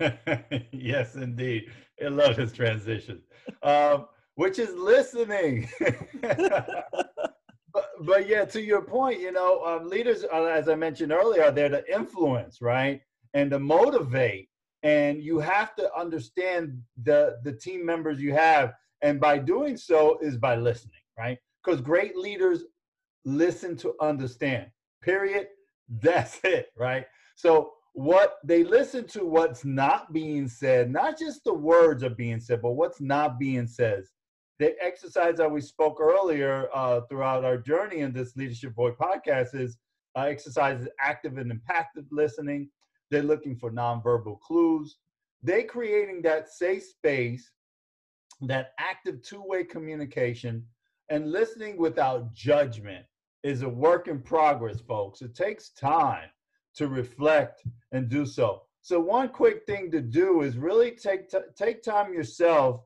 yes, 0.72 1.14
indeed. 1.14 1.70
I 2.02 2.08
love 2.08 2.36
this 2.36 2.52
transition, 2.52 3.20
um, 3.62 4.06
which 4.34 4.58
is 4.58 4.74
listening. 4.74 5.68
but, 6.22 7.88
but 8.00 8.26
yeah, 8.28 8.44
to 8.46 8.60
your 8.60 8.82
point, 8.82 9.20
you 9.20 9.32
know, 9.32 9.62
um, 9.64 9.88
leaders, 9.88 10.24
uh, 10.32 10.44
as 10.44 10.68
I 10.68 10.74
mentioned 10.74 11.12
earlier, 11.12 11.44
are 11.44 11.50
there 11.50 11.68
to 11.68 11.84
influence, 11.92 12.60
right, 12.60 13.00
and 13.34 13.50
to 13.50 13.58
motivate. 13.58 14.48
And 14.82 15.22
you 15.22 15.38
have 15.40 15.76
to 15.76 15.94
understand 15.94 16.80
the 17.02 17.36
the 17.44 17.52
team 17.52 17.84
members 17.84 18.18
you 18.20 18.32
have, 18.32 18.72
and 19.02 19.20
by 19.20 19.36
doing 19.38 19.76
so 19.76 20.18
is 20.22 20.38
by 20.38 20.56
listening, 20.56 21.02
right? 21.18 21.36
Because 21.62 21.82
great 21.82 22.16
leaders 22.16 22.64
listen 23.26 23.76
to 23.76 23.94
understand. 24.00 24.66
Period. 25.02 25.48
That's 26.00 26.38
it, 26.44 26.68
right? 26.78 27.04
So 27.34 27.72
what 28.00 28.38
they 28.44 28.64
listen 28.64 29.06
to 29.08 29.24
what's 29.24 29.64
not 29.64 30.12
being 30.12 30.48
said, 30.48 30.90
not 30.90 31.18
just 31.18 31.44
the 31.44 31.54
words 31.54 32.02
are 32.02 32.10
being 32.10 32.40
said, 32.40 32.62
but 32.62 32.72
what's 32.72 33.00
not 33.00 33.38
being 33.38 33.66
said 33.66 34.04
the 34.60 34.74
exercise 34.84 35.38
that 35.38 35.50
we 35.50 35.60
spoke 35.62 35.98
earlier 36.00 36.68
uh, 36.74 37.00
throughout 37.08 37.46
our 37.46 37.56
journey 37.56 38.00
in 38.00 38.12
this 38.12 38.36
Leadership 38.36 38.74
Void 38.74 38.94
podcast 38.98 39.54
is 39.54 39.78
uh, 40.16 40.24
exercises 40.24 40.86
active 41.00 41.38
and 41.38 41.50
impacted 41.50 42.04
listening. 42.10 42.68
They're 43.10 43.22
looking 43.22 43.56
for 43.56 43.70
nonverbal 43.72 44.38
clues. 44.40 44.98
They 45.42 45.62
creating 45.62 46.20
that 46.22 46.50
safe 46.50 46.84
space, 46.84 47.50
that 48.42 48.72
active 48.78 49.22
two-way 49.22 49.64
communication, 49.64 50.66
and 51.08 51.32
listening 51.32 51.78
without 51.78 52.34
judgment 52.34 53.06
is 53.42 53.62
a 53.62 53.68
work 53.68 54.08
in 54.08 54.20
progress, 54.20 54.78
folks. 54.80 55.22
It 55.22 55.34
takes 55.34 55.70
time 55.70 56.28
to 56.80 56.88
reflect 56.88 57.62
and 57.92 58.08
do 58.08 58.24
so. 58.24 58.62
So 58.80 58.98
one 58.98 59.28
quick 59.28 59.66
thing 59.66 59.90
to 59.90 60.00
do 60.00 60.40
is 60.40 60.56
really 60.56 60.92
take 60.92 61.30
take 61.54 61.82
time 61.82 62.14
yourself 62.14 62.80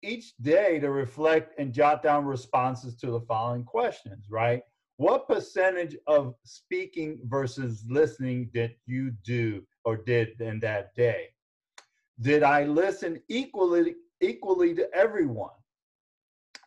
each 0.00 0.36
day 0.36 0.78
to 0.78 0.90
reflect 0.90 1.58
and 1.58 1.72
jot 1.72 2.04
down 2.04 2.24
responses 2.24 2.94
to 2.98 3.10
the 3.10 3.20
following 3.22 3.64
questions, 3.64 4.26
right? 4.30 4.62
What 4.98 5.26
percentage 5.26 5.96
of 6.06 6.36
speaking 6.44 7.18
versus 7.24 7.84
listening 7.88 8.50
did 8.54 8.76
you 8.86 9.10
do 9.24 9.66
or 9.84 9.96
did 9.96 10.40
in 10.40 10.60
that 10.60 10.94
day? 10.94 11.30
Did 12.20 12.44
I 12.44 12.62
listen 12.62 13.20
equally 13.28 13.96
equally 14.20 14.72
to 14.76 14.88
everyone? 14.94 15.58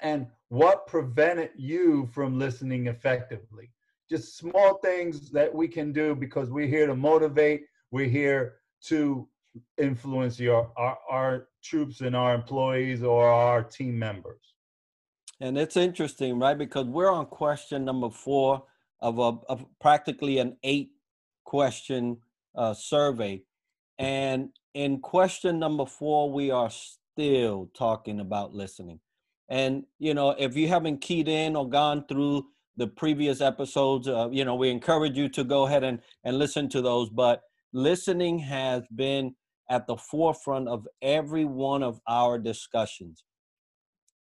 And 0.01 0.27
what 0.49 0.87
prevented 0.87 1.51
you 1.55 2.07
from 2.07 2.37
listening 2.37 2.87
effectively? 2.87 3.71
Just 4.09 4.37
small 4.37 4.77
things 4.79 5.31
that 5.31 5.53
we 5.53 5.67
can 5.67 5.91
do 5.91 6.15
because 6.15 6.49
we're 6.49 6.67
here 6.67 6.87
to 6.87 6.95
motivate, 6.95 7.65
we're 7.91 8.09
here 8.09 8.55
to 8.87 9.27
influence 9.77 10.39
your 10.39 10.71
our, 10.77 10.97
our 11.09 11.47
troops 11.63 12.01
and 12.01 12.15
our 12.15 12.35
employees 12.35 13.03
or 13.03 13.27
our 13.27 13.63
team 13.63 13.97
members. 13.97 14.53
And 15.39 15.57
it's 15.57 15.77
interesting, 15.77 16.39
right? 16.39 16.57
Because 16.57 16.85
we're 16.85 17.11
on 17.11 17.25
question 17.25 17.83
number 17.83 18.09
four 18.09 18.63
of 19.01 19.19
a 19.19 19.37
of 19.49 19.65
practically 19.81 20.37
an 20.37 20.57
eight 20.63 20.91
question 21.43 22.17
uh, 22.55 22.73
survey, 22.73 23.43
and 23.97 24.49
in 24.73 24.99
question 24.99 25.59
number 25.59 25.85
four, 25.85 26.31
we 26.31 26.51
are 26.51 26.69
still 26.69 27.69
talking 27.77 28.19
about 28.19 28.53
listening. 28.53 28.99
And 29.49 29.85
you 29.99 30.13
know, 30.13 30.31
if 30.31 30.55
you 30.55 30.67
haven't 30.67 31.01
keyed 31.01 31.27
in 31.27 31.55
or 31.55 31.67
gone 31.67 32.05
through 32.07 32.45
the 32.77 32.87
previous 32.87 33.41
episodes, 33.41 34.07
uh, 34.07 34.29
you 34.31 34.45
know, 34.45 34.55
we 34.55 34.69
encourage 34.69 35.17
you 35.17 35.29
to 35.29 35.43
go 35.43 35.65
ahead 35.65 35.83
and 35.83 35.99
and 36.23 36.37
listen 36.37 36.69
to 36.69 36.81
those. 36.81 37.09
But 37.09 37.41
listening 37.73 38.39
has 38.39 38.83
been 38.95 39.35
at 39.69 39.87
the 39.87 39.97
forefront 39.97 40.67
of 40.67 40.87
every 41.01 41.45
one 41.45 41.83
of 41.83 41.99
our 42.07 42.37
discussions. 42.37 43.23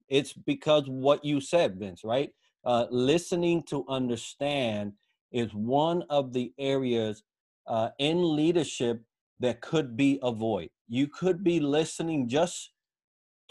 It's 0.09 0.33
because 0.33 0.83
what 0.87 1.23
you 1.23 1.39
said, 1.39 1.79
Vince, 1.79 2.03
right? 2.03 2.29
Uh, 2.65 2.85
listening 2.91 3.63
to 3.63 3.85
understand 3.87 4.93
is 5.31 5.53
one 5.53 6.03
of 6.09 6.33
the 6.33 6.53
areas 6.59 7.23
uh, 7.67 7.89
in 7.97 8.35
leadership 8.35 9.01
that 9.39 9.61
could 9.61 9.95
be 9.95 10.19
avoided. 10.21 10.69
You 10.87 11.07
could 11.07 11.43
be 11.43 11.59
listening 11.59 12.27
just 12.27 12.71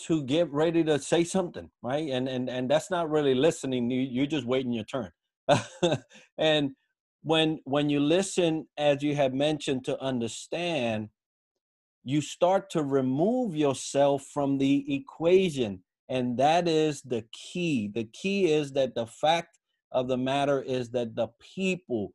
to 0.07 0.23
get 0.25 0.51
ready 0.53 0.85
to 0.85 0.99
say 0.99 1.25
something, 1.25 1.71
right? 1.83 2.09
And 2.11 2.29
and 2.29 2.49
and 2.49 2.71
that's 2.71 2.91
not 2.91 3.11
really 3.11 3.35
listening. 3.35 3.91
You 3.91 4.01
you're 4.01 4.27
just 4.27 4.47
waiting 4.47 4.73
your 4.73 4.85
turn. 4.85 5.11
and 6.39 6.73
when 7.23 7.61
when 7.65 7.91
you 7.91 8.01
listen, 8.01 8.67
as 8.77 9.03
you 9.03 9.15
have 9.17 9.35
mentioned, 9.35 9.85
to 9.87 10.01
understand, 10.03 11.11
you 12.05 12.21
start 12.21 12.71
to 12.71 12.83
remove 12.83 13.55
yourself 13.57 14.25
from 14.33 14.59
the 14.59 14.95
equation. 14.95 15.83
And 16.09 16.39
that 16.39 16.67
is 16.67 17.03
the 17.03 17.25
key. 17.33 17.91
The 17.93 18.05
key 18.05 18.53
is 18.53 18.73
that 18.73 18.95
the 18.95 19.07
fact 19.07 19.59
of 19.93 20.09
the 20.09 20.17
matter 20.17 20.63
is 20.63 20.91
that 20.91 21.15
the 21.15 21.29
people 21.55 22.15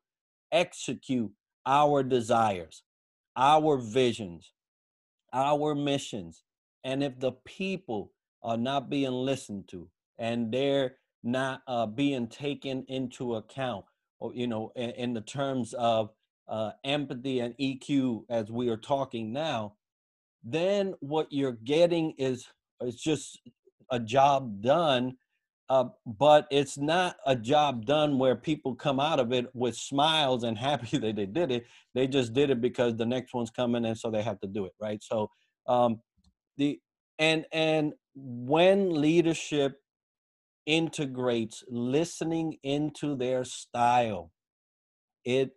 execute 0.51 1.32
our 1.65 2.04
desires, 2.04 2.84
our 3.38 3.77
visions, 3.77 4.51
our 5.34 5.75
missions. 5.75 6.44
And 6.86 7.04
if 7.04 7.20
the 7.20 7.34
people 7.46 8.12
are 8.44 8.58
not 8.58 8.89
being 8.89 9.12
listened 9.12 9.68
to 9.70 9.89
and 10.20 10.54
they're 10.54 10.98
not 11.24 11.63
uh, 11.68 11.88
being 11.88 12.27
taken 12.27 12.86
into 12.88 13.36
account, 13.36 13.86
or, 14.20 14.34
you 14.36 14.48
know, 14.48 14.72
in, 14.75 14.92
in 14.92 15.13
the 15.13 15.22
terms 15.22 15.74
of 15.74 16.12
uh, 16.48 16.72
empathy 16.84 17.39
and 17.39 17.56
EQ 17.58 18.25
as 18.30 18.51
we 18.51 18.70
are 18.70 18.77
talking 18.77 19.34
now, 19.34 19.74
then 20.44 20.94
what 21.00 21.27
you're 21.32 21.58
getting 21.63 22.13
is 22.20 22.48
it's 22.80 23.01
just 23.01 23.42
a 23.92 24.00
job 24.00 24.62
done. 24.62 25.18
Uh, 25.68 25.86
but 26.06 26.48
it's 26.51 26.77
not 26.77 27.15
a 27.25 27.36
job 27.36 27.88
done 27.88 28.20
where 28.20 28.36
people 28.36 28.75
come 28.75 29.00
out 29.00 29.20
of 29.20 29.34
it 29.34 29.48
with 29.56 29.75
smiles 29.75 30.44
and 30.44 30.56
happy 30.70 31.00
that 31.00 31.15
they 31.15 31.25
did 31.25 31.51
it. 31.51 31.65
They 31.96 32.06
just 32.06 32.34
did 32.34 32.51
it 32.51 32.62
because 32.62 32.96
the 32.96 33.08
next 33.08 33.34
one's 33.34 33.50
coming, 33.50 33.86
and 33.86 33.98
so 33.98 34.12
they 34.12 34.22
have 34.22 34.39
to 34.42 34.48
do 34.48 34.65
it, 34.65 34.74
right? 34.80 35.04
So, 35.04 35.32
um, 35.68 36.00
the 36.57 36.79
and 37.19 37.45
and 37.51 37.93
when 38.15 39.01
leadership 39.01 39.81
integrates 40.65 41.63
listening 41.69 42.57
into 42.63 43.15
their 43.15 43.43
style, 43.43 44.31
it 45.24 45.51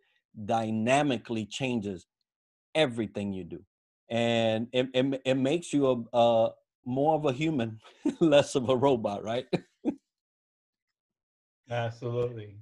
dynamically 0.45 1.47
changes 1.47 2.07
everything 2.75 3.33
you 3.33 3.45
do, 3.45 3.63
and 4.11 4.69
it 4.73 4.89
it, 4.95 5.23
it 5.25 5.35
makes 5.35 5.73
you 5.73 6.07
a, 6.13 6.17
a 6.17 6.51
more 6.85 7.15
of 7.15 7.25
a 7.27 7.33
human, 7.33 7.81
less 8.21 8.55
of 8.55 8.69
a 8.69 8.77
robot, 8.77 9.25
right? 9.25 9.47
Absolutely, 11.71 12.57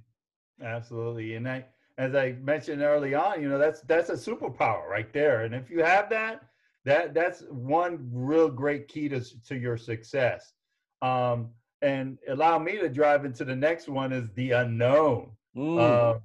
absolutely, 0.61 1.35
and 1.35 1.47
I, 1.47 1.65
as 1.97 2.13
I 2.13 2.33
mentioned 2.43 2.81
early 2.81 3.15
on, 3.15 3.41
you 3.41 3.47
know 3.47 3.57
that's 3.57 3.81
that's 3.81 4.09
a 4.09 4.13
superpower 4.13 4.85
right 4.87 5.11
there, 5.13 5.43
and 5.43 5.55
if 5.55 5.69
you 5.69 5.81
have 5.81 6.09
that, 6.09 6.43
that 6.87 7.13
that's 7.13 7.41
one 7.49 8.09
real 8.13 8.49
great 8.49 8.87
key 8.87 9.09
to 9.09 9.21
to 9.47 9.57
your 9.57 9.77
success. 9.77 10.53
Um, 11.01 11.49
and 11.81 12.17
allow 12.29 12.57
me 12.57 12.77
to 12.77 12.89
drive 12.89 13.25
into 13.25 13.45
the 13.45 13.55
next 13.55 13.87
one 13.87 14.11
is 14.11 14.29
the 14.31 14.51
unknown. 14.51 15.31
Mm. 15.55 15.79
Uh, 15.79 16.19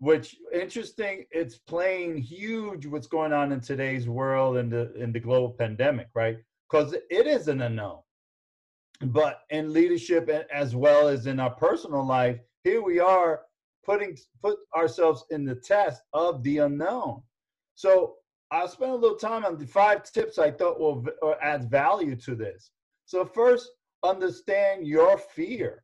which 0.00 0.36
interesting 0.52 1.24
it's 1.30 1.58
playing 1.58 2.16
huge 2.16 2.86
what's 2.86 3.08
going 3.08 3.32
on 3.32 3.52
in 3.52 3.60
today's 3.60 4.08
world 4.08 4.56
and 4.56 4.70
the 4.70 4.94
in 4.94 5.12
the 5.12 5.18
global 5.18 5.50
pandemic 5.50 6.06
right 6.14 6.38
because 6.70 6.94
it 7.10 7.26
is 7.26 7.48
an 7.48 7.60
unknown 7.62 7.98
but 9.06 9.40
in 9.50 9.72
leadership 9.72 10.30
as 10.52 10.76
well 10.76 11.08
as 11.08 11.26
in 11.26 11.40
our 11.40 11.50
personal 11.50 12.06
life 12.06 12.38
here 12.62 12.80
we 12.80 13.00
are 13.00 13.40
putting 13.84 14.16
put 14.40 14.56
ourselves 14.76 15.24
in 15.30 15.44
the 15.44 15.56
test 15.56 16.02
of 16.12 16.44
the 16.44 16.58
unknown 16.58 17.20
so 17.74 18.14
i'll 18.50 18.68
spend 18.68 18.92
a 18.92 18.94
little 18.94 19.16
time 19.16 19.44
on 19.44 19.58
the 19.58 19.66
five 19.66 20.02
tips 20.02 20.38
i 20.38 20.50
thought 20.50 20.80
will 20.80 21.04
add 21.42 21.70
value 21.70 22.16
to 22.16 22.34
this. 22.34 22.70
So 23.06 23.24
first 23.24 23.70
understand 24.04 24.86
your 24.86 25.18
fear. 25.18 25.82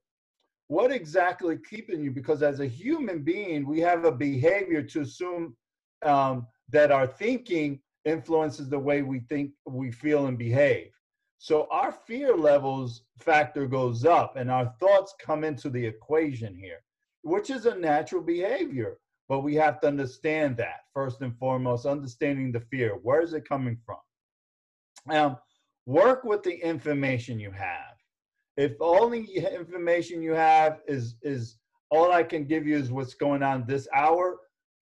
What 0.69 0.93
exactly 0.93 1.59
keeping 1.69 2.03
you? 2.03 2.11
Because 2.11 2.43
as 2.43 2.61
a 2.61 2.67
human 2.67 3.23
being 3.23 3.67
we 3.67 3.81
have 3.81 4.05
a 4.05 4.13
behavior 4.13 4.83
to 4.83 5.01
assume 5.03 5.57
um, 6.03 6.47
that 6.71 6.91
our 6.91 7.07
thinking 7.07 7.81
influences 8.05 8.69
the 8.69 8.79
way 8.79 9.03
we 9.03 9.21
think 9.21 9.53
we 9.67 9.91
feel 9.91 10.27
and 10.27 10.39
behave. 10.39 10.91
So 11.39 11.67
our 11.71 11.93
fear 11.93 12.37
levels 12.37 13.03
factor 13.19 13.67
goes 13.67 14.05
up 14.05 14.37
and 14.37 14.51
our 14.51 14.73
thoughts 14.81 15.15
come 15.21 15.45
into 15.45 15.69
the 15.71 15.85
equation 15.85 16.57
here 16.57 16.81
which 17.25 17.49
is 17.51 17.67
a 17.67 17.75
natural 17.75 18.23
behavior 18.23 18.99
but 19.29 19.41
we 19.41 19.55
have 19.55 19.81
to 19.81 19.87
understand 19.87 20.57
that 20.57 20.81
first 20.93 21.21
and 21.23 21.37
foremost 21.39 21.87
understanding 21.87 22.53
the 22.53 22.61
fear 22.61 22.99
where 23.03 23.23
is 23.23 23.33
it 23.33 23.49
coming 23.49 23.79
from 23.85 23.99
Now, 25.07 25.41
work 25.87 26.25
with 26.25 26.43
the 26.43 26.55
information 26.55 27.39
you 27.39 27.51
have 27.51 27.95
if 28.57 28.73
only 28.81 29.25
information 29.37 30.23
you 30.23 30.33
have 30.33 30.81
is 30.87 31.17
is 31.23 31.57
all 31.91 32.13
I 32.13 32.23
can 32.23 32.45
give 32.45 32.67
you 32.67 32.77
is 32.77 32.91
what's 32.91 33.15
going 33.15 33.43
on 33.43 33.65
this 33.67 33.89
hour, 33.95 34.39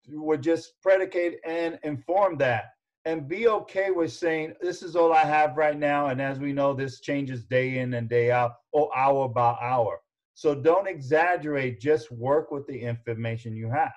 would 0.09 0.41
just 0.41 0.81
predicate 0.81 1.39
and 1.45 1.79
inform 1.83 2.37
that 2.37 2.65
and 3.05 3.27
be 3.27 3.47
okay 3.47 3.91
with 3.91 4.11
saying 4.11 4.53
this 4.61 4.81
is 4.81 4.95
all 4.95 5.13
I 5.13 5.23
have 5.23 5.57
right 5.57 5.77
now. 5.77 6.07
And 6.07 6.21
as 6.21 6.39
we 6.39 6.53
know, 6.53 6.73
this 6.73 7.01
changes 7.01 7.43
day 7.45 7.79
in 7.79 7.93
and 7.93 8.09
day 8.09 8.31
out 8.31 8.53
or 8.71 8.89
hour 8.95 9.27
by 9.27 9.55
hour. 9.61 9.99
So 10.33 10.55
don't 10.55 10.87
exaggerate, 10.87 11.79
just 11.81 12.11
work 12.11 12.51
with 12.51 12.67
the 12.67 12.79
information 12.79 13.55
you 13.55 13.69
have. 13.69 13.91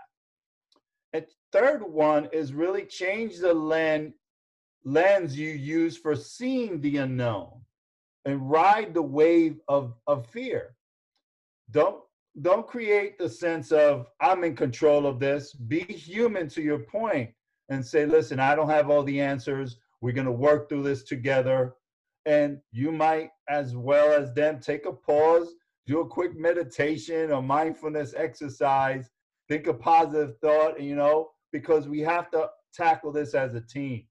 And 1.12 1.26
third 1.52 1.82
one 1.82 2.28
is 2.32 2.52
really 2.52 2.84
change 2.84 3.38
the 3.38 3.52
lens 3.52 4.14
lens 4.84 5.38
you 5.38 5.50
use 5.50 5.96
for 5.96 6.16
seeing 6.16 6.80
the 6.80 6.98
unknown 6.98 7.60
and 8.24 8.50
ride 8.50 8.94
the 8.94 9.02
wave 9.02 9.60
of, 9.68 9.94
of 10.06 10.26
fear. 10.26 10.74
Don't 11.70 12.02
don't 12.42 12.66
create 12.66 13.18
the 13.18 13.28
sense 13.28 13.72
of 13.72 14.06
I'm 14.20 14.44
in 14.44 14.54
control 14.54 15.04
of 15.06 15.18
this. 15.18 15.52
Be 15.52 15.80
human 15.80 16.48
to 16.50 16.62
your 16.62 16.78
point 16.78 17.30
and 17.68 17.84
say, 17.84 18.06
listen, 18.06 18.38
I 18.38 18.54
don't 18.54 18.70
have 18.70 18.88
all 18.88 19.02
the 19.02 19.20
answers. 19.20 19.76
We're 20.00 20.12
gonna 20.12 20.32
work 20.32 20.68
through 20.68 20.84
this 20.84 21.02
together. 21.02 21.74
And 22.26 22.60
you 22.70 22.92
might, 22.92 23.30
as 23.48 23.74
well 23.74 24.12
as 24.12 24.32
them, 24.32 24.60
take 24.60 24.86
a 24.86 24.92
pause, 24.92 25.54
do 25.86 26.00
a 26.00 26.06
quick 26.06 26.36
meditation 26.36 27.32
or 27.32 27.42
mindfulness 27.42 28.14
exercise, 28.16 29.10
think 29.50 29.66
a 29.66 29.74
positive 29.74 30.38
thought, 30.38 30.80
you 30.80 30.94
know, 30.94 31.32
because 31.52 31.88
we 31.88 31.98
have 32.00 32.30
to 32.30 32.48
tackle 32.72 33.10
this 33.10 33.34
as 33.34 33.54
a 33.54 33.60
team. 33.60 34.04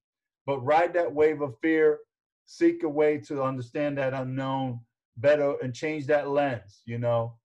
But 0.46 0.60
ride 0.60 0.94
that 0.96 1.12
wave 1.12 1.42
of 1.42 1.56
fear 1.62 2.00
seek 2.46 2.84
a 2.84 2.90
way 2.90 3.18
to 3.20 3.42
understand 3.44 3.98
that 3.98 4.14
unknown 4.14 4.80
better 5.18 5.56
and 5.62 5.74
change 5.74 6.08
that 6.08 6.30
lens 6.30 6.82
you 6.86 6.98
know. 6.98 7.36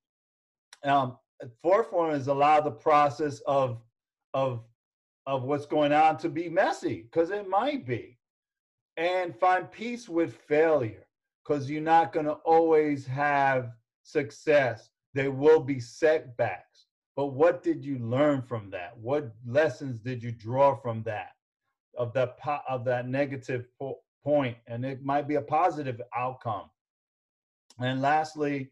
Um 0.83 1.19
fourth 1.63 1.93
one 1.93 2.15
is 2.15 2.27
allow 2.27 2.61
the 2.61 2.71
process 2.71 3.41
of 3.47 3.83
of 4.33 4.65
of 5.27 5.45
what's 5.45 5.67
going 5.67 5.93
on 5.93 6.17
to 6.19 6.29
be 6.29 6.49
messy 6.49 7.03
because 7.03 7.31
it 7.31 7.49
might 7.49 7.87
be. 7.87 8.19
And 8.97 9.37
find 9.37 9.71
peace 9.71 10.09
with 10.09 10.37
failure 10.49 11.07
because 11.43 11.69
you're 11.69 11.83
not 11.83 12.13
going 12.13 12.27
to 12.27 12.39
always 12.45 13.05
have 13.07 13.73
success. 14.05 14.89
There 15.15 15.33
will 15.33 15.61
be 15.61 15.81
setbacks 15.81 16.84
but 17.17 17.27
what 17.27 17.63
did 17.63 17.85
you 17.85 17.99
learn 17.99 18.43
from 18.43 18.71
that 18.71 18.97
what 18.99 19.33
lessons 19.47 20.01
did 20.01 20.23
you 20.23 20.33
draw 20.33 20.75
from 20.75 21.03
that 21.03 21.33
of 21.97 22.13
that 22.13 22.37
of 22.69 22.85
that 22.85 23.09
negative 23.09 23.67
point, 24.25 24.57
and 24.67 24.85
it 24.85 25.05
might 25.05 25.29
be 25.29 25.37
a 25.37 25.43
positive 25.43 26.01
outcome. 26.17 26.71
And 27.79 28.01
lastly, 28.01 28.71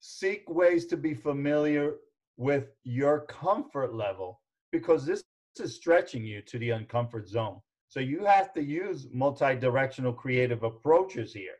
seek 0.00 0.48
ways 0.48 0.86
to 0.86 0.96
be 0.96 1.14
familiar 1.14 1.96
with 2.36 2.68
your 2.84 3.20
comfort 3.26 3.94
level 3.94 4.40
because 4.72 5.04
this 5.04 5.22
is 5.60 5.76
stretching 5.76 6.24
you 6.24 6.42
to 6.42 6.58
the 6.58 6.70
uncomfort 6.70 7.28
zone. 7.28 7.60
So 7.88 8.00
you 8.00 8.24
have 8.24 8.52
to 8.54 8.62
use 8.62 9.08
multi-directional 9.12 10.12
creative 10.12 10.62
approaches 10.64 11.32
here. 11.32 11.58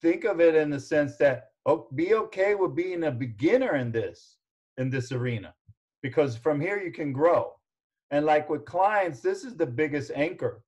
Think 0.00 0.24
of 0.24 0.40
it 0.40 0.54
in 0.54 0.70
the 0.70 0.80
sense 0.80 1.16
that 1.16 1.50
oh, 1.66 1.88
be 1.94 2.14
okay 2.14 2.54
with 2.54 2.74
being 2.74 3.04
a 3.04 3.10
beginner 3.10 3.76
in 3.76 3.90
this 3.90 4.36
in 4.78 4.90
this 4.90 5.12
arena 5.12 5.54
because 6.02 6.36
from 6.36 6.60
here 6.60 6.78
you 6.78 6.92
can 6.92 7.12
grow. 7.12 7.52
And 8.10 8.26
like 8.26 8.48
with 8.48 8.64
clients, 8.64 9.20
this 9.20 9.44
is 9.44 9.56
the 9.56 9.66
biggest 9.66 10.12
anchor 10.14 10.62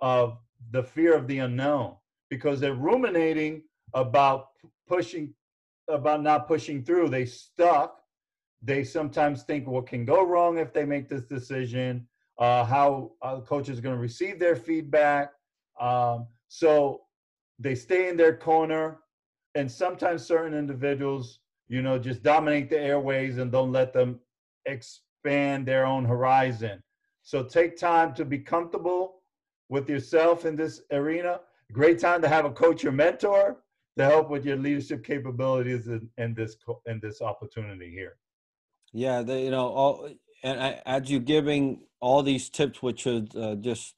of 0.00 0.38
the 0.72 0.82
fear 0.82 1.14
of 1.14 1.26
the 1.26 1.38
unknown 1.38 1.94
because 2.28 2.60
they're 2.60 2.74
ruminating 2.74 3.62
about 3.94 4.46
pushing 4.88 5.34
about 5.88 6.22
not 6.22 6.46
pushing 6.46 6.84
through. 6.84 7.08
They 7.08 7.24
stuck. 7.24 7.96
They 8.62 8.84
sometimes 8.84 9.42
think 9.42 9.66
what 9.66 9.86
can 9.86 10.04
go 10.04 10.24
wrong 10.24 10.58
if 10.58 10.72
they 10.72 10.84
make 10.84 11.08
this 11.08 11.24
decision 11.24 12.06
uh, 12.40 12.64
how 12.64 13.12
uh, 13.22 13.36
the 13.36 13.42
coach 13.42 13.68
is 13.68 13.80
going 13.80 13.94
to 13.94 14.00
receive 14.00 14.38
their 14.38 14.56
feedback. 14.56 15.30
Um, 15.78 16.26
so 16.48 17.02
they 17.58 17.74
stay 17.74 18.08
in 18.08 18.16
their 18.16 18.36
corner 18.36 19.00
and 19.54 19.70
sometimes 19.70 20.24
certain 20.24 20.54
individuals 20.56 21.39
you 21.70 21.80
know 21.80 21.98
just 21.98 22.22
dominate 22.22 22.68
the 22.68 22.78
airways 22.78 23.38
and 23.38 23.50
don't 23.50 23.72
let 23.72 23.94
them 23.94 24.20
expand 24.66 25.66
their 25.66 25.86
own 25.86 26.04
horizon 26.04 26.82
so 27.22 27.42
take 27.42 27.78
time 27.78 28.14
to 28.14 28.24
be 28.24 28.38
comfortable 28.38 29.20
with 29.70 29.88
yourself 29.88 30.44
in 30.44 30.56
this 30.56 30.82
arena. 30.90 31.40
Great 31.72 31.98
time 31.98 32.20
to 32.22 32.28
have 32.28 32.44
a 32.44 32.50
coach 32.50 32.84
or 32.84 32.92
mentor 32.92 33.62
to 33.96 34.04
help 34.04 34.28
with 34.28 34.44
your 34.44 34.56
leadership 34.56 35.04
capabilities 35.04 35.86
in, 35.86 36.08
in 36.18 36.34
this 36.34 36.56
in 36.86 37.00
this 37.00 37.22
opportunity 37.22 37.90
here. 37.90 38.16
Yeah, 38.92 39.20
you 39.20 39.50
know, 39.50 39.68
all 39.68 40.10
and 40.42 40.60
I, 40.60 40.82
as 40.84 41.10
you're 41.10 41.20
giving 41.20 41.82
all 42.00 42.22
these 42.22 42.50
tips, 42.50 42.82
which 42.82 43.06
is 43.06 43.34
uh, 43.36 43.54
just 43.60 43.94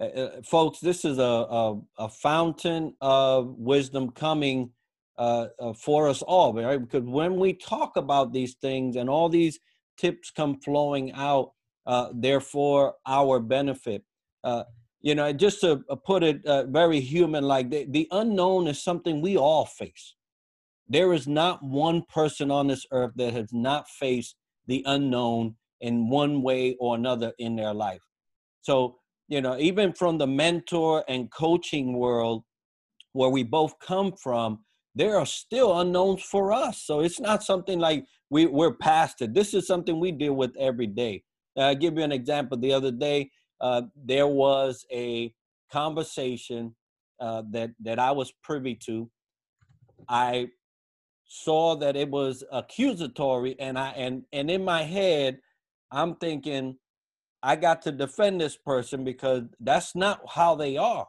uh, 0.00 0.04
uh, 0.04 0.42
folks, 0.42 0.80
this 0.80 1.04
is 1.04 1.18
a, 1.18 1.22
a, 1.22 1.80
a 1.98 2.08
fountain 2.08 2.94
of 3.02 3.54
wisdom 3.58 4.10
coming 4.10 4.70
uh, 5.18 5.46
uh, 5.60 5.72
for 5.74 6.08
us 6.08 6.22
all, 6.22 6.54
right? 6.54 6.80
Because 6.80 7.04
when 7.04 7.36
we 7.36 7.52
talk 7.52 7.96
about 7.96 8.32
these 8.32 8.54
things 8.54 8.96
and 8.96 9.08
all 9.10 9.28
these 9.28 9.58
tips 9.96 10.30
come 10.30 10.60
flowing 10.60 11.12
out, 11.12 11.52
uh, 11.86 12.08
they're 12.14 12.40
for 12.40 12.94
our 13.06 13.40
benefit. 13.40 14.02
Uh, 14.44 14.64
you 15.02 15.14
know 15.14 15.32
just 15.32 15.60
to 15.60 15.82
uh, 15.90 15.96
put 15.96 16.22
it 16.22 16.44
uh, 16.46 16.64
very 16.64 17.00
human 17.00 17.44
like 17.44 17.68
the, 17.70 17.86
the 17.90 18.08
unknown 18.12 18.66
is 18.66 18.82
something 18.82 19.20
we 19.20 19.36
all 19.36 19.66
face 19.66 20.14
there 20.88 21.12
is 21.12 21.26
not 21.26 21.62
one 21.62 22.02
person 22.08 22.50
on 22.50 22.68
this 22.68 22.86
earth 22.92 23.12
that 23.16 23.32
has 23.32 23.52
not 23.52 23.88
faced 23.88 24.36
the 24.66 24.82
unknown 24.86 25.54
in 25.80 26.08
one 26.08 26.42
way 26.42 26.76
or 26.80 26.94
another 26.94 27.32
in 27.38 27.56
their 27.56 27.74
life 27.74 28.00
so 28.62 28.96
you 29.28 29.40
know 29.40 29.58
even 29.58 29.92
from 29.92 30.16
the 30.16 30.26
mentor 30.26 31.04
and 31.08 31.30
coaching 31.30 31.98
world 31.98 32.44
where 33.12 33.30
we 33.30 33.42
both 33.42 33.78
come 33.80 34.12
from 34.12 34.60
there 34.94 35.18
are 35.18 35.26
still 35.26 35.80
unknowns 35.80 36.22
for 36.22 36.52
us 36.52 36.82
so 36.82 37.00
it's 37.00 37.20
not 37.20 37.42
something 37.42 37.78
like 37.78 38.04
we, 38.30 38.46
we're 38.46 38.72
past 38.74 39.22
it 39.22 39.34
this 39.34 39.54
is 39.54 39.66
something 39.66 39.98
we 40.00 40.12
deal 40.12 40.34
with 40.34 40.54
every 40.58 40.86
day 40.86 41.22
i'll 41.58 41.74
give 41.74 41.96
you 41.96 42.02
an 42.02 42.12
example 42.12 42.58
the 42.58 42.72
other 42.72 42.90
day 42.90 43.30
uh, 43.62 43.82
there 44.04 44.26
was 44.26 44.84
a 44.92 45.32
conversation 45.70 46.74
uh, 47.20 47.42
that 47.50 47.70
that 47.80 47.98
I 47.98 48.10
was 48.10 48.32
privy 48.42 48.74
to. 48.86 49.08
I 50.08 50.48
saw 51.24 51.76
that 51.76 51.96
it 51.96 52.10
was 52.10 52.42
accusatory, 52.50 53.56
and 53.60 53.78
I 53.78 53.90
and 53.90 54.24
and 54.32 54.50
in 54.50 54.64
my 54.64 54.82
head, 54.82 55.38
I'm 55.92 56.16
thinking, 56.16 56.76
I 57.42 57.54
got 57.54 57.82
to 57.82 57.92
defend 57.92 58.40
this 58.40 58.56
person 58.56 59.04
because 59.04 59.44
that's 59.60 59.94
not 59.94 60.20
how 60.28 60.56
they 60.56 60.76
are. 60.76 61.06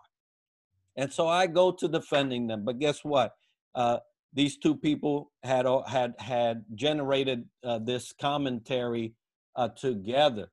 And 0.96 1.12
so 1.12 1.28
I 1.28 1.48
go 1.48 1.72
to 1.72 1.88
defending 1.88 2.46
them. 2.46 2.64
But 2.64 2.78
guess 2.78 3.04
what? 3.04 3.34
Uh, 3.76 3.98
these 4.34 4.58
two 4.58 4.76
people 4.76 5.32
had 5.44 5.66
had 5.88 6.16
had 6.20 6.66
generated 6.76 7.46
uh, 7.64 7.80
this 7.80 8.14
commentary 8.20 9.14
uh, 9.56 9.70
together, 9.70 10.50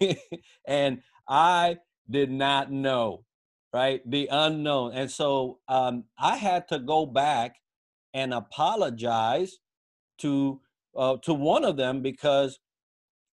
and 0.66 1.00
I 1.28 1.78
did 2.10 2.30
not 2.30 2.72
know, 2.72 3.24
right? 3.72 4.00
The 4.08 4.28
unknown, 4.30 4.92
and 4.94 5.10
so 5.10 5.60
um, 5.68 6.04
I 6.18 6.36
had 6.36 6.68
to 6.68 6.78
go 6.78 7.06
back 7.06 7.56
and 8.12 8.34
apologize 8.34 9.58
to 10.18 10.60
uh, 10.96 11.16
to 11.22 11.34
one 11.34 11.64
of 11.64 11.76
them 11.76 12.02
because 12.02 12.58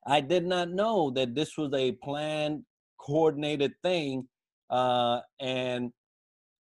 I 0.06 0.22
did 0.22 0.46
not 0.46 0.70
know 0.70 1.12
that 1.12 1.36
this 1.36 1.58
was 1.58 1.74
a 1.74 1.92
planned, 1.94 2.64
coordinated 3.00 3.74
thing, 3.84 4.28
uh, 4.70 5.22
and 5.40 5.92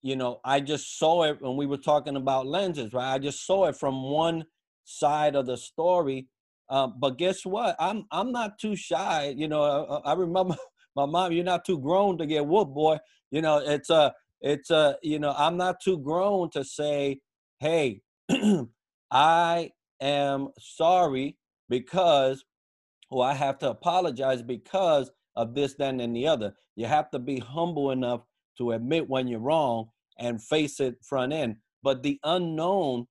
you 0.01 0.15
know, 0.15 0.39
I 0.43 0.59
just 0.59 0.97
saw 0.97 1.23
it 1.23 1.41
when 1.41 1.57
we 1.57 1.65
were 1.65 1.77
talking 1.77 2.15
about 2.15 2.47
lenses, 2.47 2.93
right? 2.93 3.13
I 3.13 3.19
just 3.19 3.45
saw 3.45 3.65
it 3.67 3.75
from 3.75 4.03
one 4.03 4.45
side 4.83 5.35
of 5.35 5.45
the 5.45 5.57
story. 5.57 6.27
Uh, 6.69 6.87
but 6.87 7.17
guess 7.17 7.45
what? 7.45 7.75
I'm 7.79 8.05
I'm 8.11 8.31
not 8.31 8.57
too 8.57 8.75
shy. 8.75 9.33
You 9.37 9.47
know, 9.47 9.61
I, 9.61 10.11
I, 10.11 10.13
remember 10.13 10.55
my 10.95 11.05
mom. 11.05 11.33
You're 11.33 11.43
not 11.43 11.65
too 11.65 11.79
grown 11.79 12.17
to 12.17 12.25
get 12.25 12.45
whooped, 12.45 12.73
boy. 12.73 12.97
You 13.29 13.41
know, 13.41 13.57
it's 13.57 13.89
a 13.89 14.13
it's 14.39 14.71
a 14.71 14.97
you 15.03 15.19
know 15.19 15.35
I'm 15.37 15.57
not 15.57 15.81
too 15.83 15.99
grown 15.99 16.49
to 16.51 16.63
say, 16.63 17.19
hey, 17.59 18.01
I 19.11 19.71
am 20.01 20.49
sorry 20.59 21.37
because, 21.69 22.43
or 23.09 23.25
I 23.25 23.33
have 23.33 23.59
to 23.59 23.69
apologize 23.69 24.41
because 24.41 25.11
of 25.35 25.53
this, 25.53 25.75
then, 25.75 25.99
and 25.99 26.15
the 26.15 26.27
other. 26.27 26.53
You 26.75 26.85
have 26.85 27.11
to 27.11 27.19
be 27.19 27.39
humble 27.39 27.91
enough 27.91 28.21
to 28.57 28.71
admit 28.71 29.09
when 29.09 29.27
you're 29.27 29.39
wrong 29.39 29.89
and 30.17 30.43
face 30.43 30.79
it 30.79 30.95
front 31.03 31.33
end. 31.33 31.57
But 31.83 32.03
the 32.03 32.19
unknown 32.23 33.07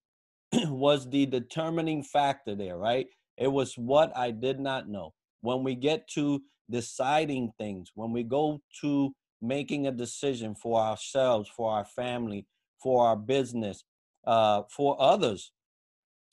was 0.52 1.08
the 1.08 1.26
determining 1.26 2.02
factor 2.02 2.54
there, 2.54 2.76
right? 2.76 3.06
It 3.36 3.48
was 3.48 3.74
what 3.74 4.16
I 4.16 4.30
did 4.30 4.60
not 4.60 4.88
know. 4.88 5.14
When 5.40 5.64
we 5.64 5.74
get 5.74 6.08
to 6.14 6.42
deciding 6.70 7.52
things, 7.58 7.90
when 7.94 8.12
we 8.12 8.22
go 8.22 8.60
to 8.82 9.12
making 9.42 9.86
a 9.86 9.92
decision 9.92 10.54
for 10.54 10.80
ourselves, 10.80 11.48
for 11.48 11.72
our 11.72 11.84
family, 11.84 12.46
for 12.82 13.06
our 13.06 13.16
business, 13.16 13.84
uh, 14.26 14.62
for 14.68 15.00
others, 15.00 15.52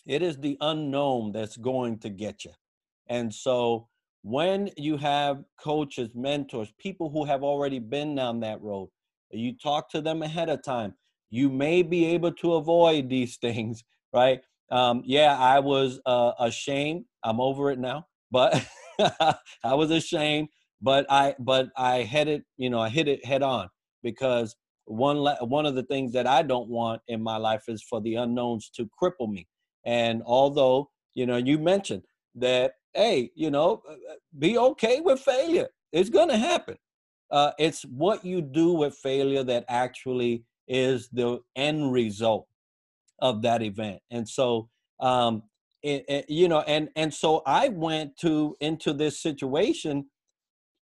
it 0.06 0.22
is 0.22 0.38
the 0.38 0.58
unknown 0.62 1.32
that's 1.32 1.58
going 1.58 2.00
to 2.00 2.10
get 2.10 2.46
you. 2.46 2.52
And 3.08 3.34
so 3.34 3.88
when 4.24 4.70
you 4.78 4.98
have 4.98 5.43
coaches, 5.60 6.10
mentors, 6.13 6.74
people 6.78 7.10
who 7.10 7.26
have 7.26 7.43
already 7.43 7.80
been 7.80 8.15
down 8.15 8.41
that 8.41 8.62
road, 8.62 8.89
you 9.32 9.54
talk 9.58 9.90
to 9.92 10.02
them 10.02 10.22
ahead 10.22 10.50
of 10.50 10.63
time, 10.63 10.94
you 11.30 11.50
may 11.50 11.82
be 11.84 12.06
able 12.06 12.32
to 12.34 12.54
avoid 12.54 13.10
these 13.10 13.38
things, 13.42 13.84
right? 14.13 14.42
Um, 14.72 15.02
yeah, 15.06 15.38
I 15.38 15.60
was 15.60 16.00
uh, 16.06 16.34
ashamed. 16.40 17.06
I'm 17.24 17.40
over 17.40 17.72
it 17.72 17.80
now, 17.80 18.08
but 18.32 18.66
I 19.00 19.74
was 19.74 19.92
ashamed. 19.92 20.50
But 20.80 21.08
I, 21.10 21.36
but 21.40 21.70
I 21.76 22.04
headed, 22.04 22.44
you 22.58 22.70
know, 22.70 22.80
I 22.80 22.90
hit 22.90 23.08
it 23.08 23.26
head 23.26 23.42
on 23.42 23.70
because 24.04 24.56
one 24.86 25.18
one 25.18 25.66
of 25.66 25.74
the 25.74 25.84
things 25.84 26.13
that 26.13 26.28
I 26.28 26.44
don't 26.44 26.70
want 26.70 27.02
in 27.08 27.24
my 27.24 27.38
life 27.38 27.63
is 27.68 27.82
for 27.82 28.00
the 28.00 28.16
unknowns 28.16 28.70
to 28.76 28.88
cripple 29.02 29.32
me. 29.32 29.48
And 29.86 30.22
although 30.24 30.92
you 31.18 31.26
know, 31.26 31.38
you 31.38 31.58
mentioned 31.58 32.04
that, 32.36 32.74
hey, 32.94 33.32
you 33.34 33.50
know, 33.50 33.82
uh, 33.90 33.94
uh, 33.94 34.16
be 34.38 34.56
okay 34.56 35.02
with 35.02 35.20
failure. 35.20 35.68
It's 35.92 36.12
to 36.30 36.38
happen 36.38 36.78
uh, 37.32 37.52
it's 37.58 37.84
what 37.84 38.24
you 38.26 38.42
do 38.42 38.74
with 38.74 38.96
failure 38.96 39.44
that 39.44 39.66
actually 39.68 40.44
is 40.68 41.10
the 41.10 41.40
end 41.56 41.92
result 41.92 42.48
of 43.20 43.42
that 43.42 43.62
event. 43.62 44.00
And 44.12 44.28
so 44.28 44.70
um, 45.00 45.44
it, 45.84 46.06
it, 46.08 46.30
you 46.30 46.48
know 46.48 46.62
and 46.62 46.90
and 46.96 47.13
so 47.13 47.44
i 47.46 47.68
went 47.70 48.18
to 48.18 48.58
into 48.60 48.94
this 48.94 49.22
situation 49.22 50.04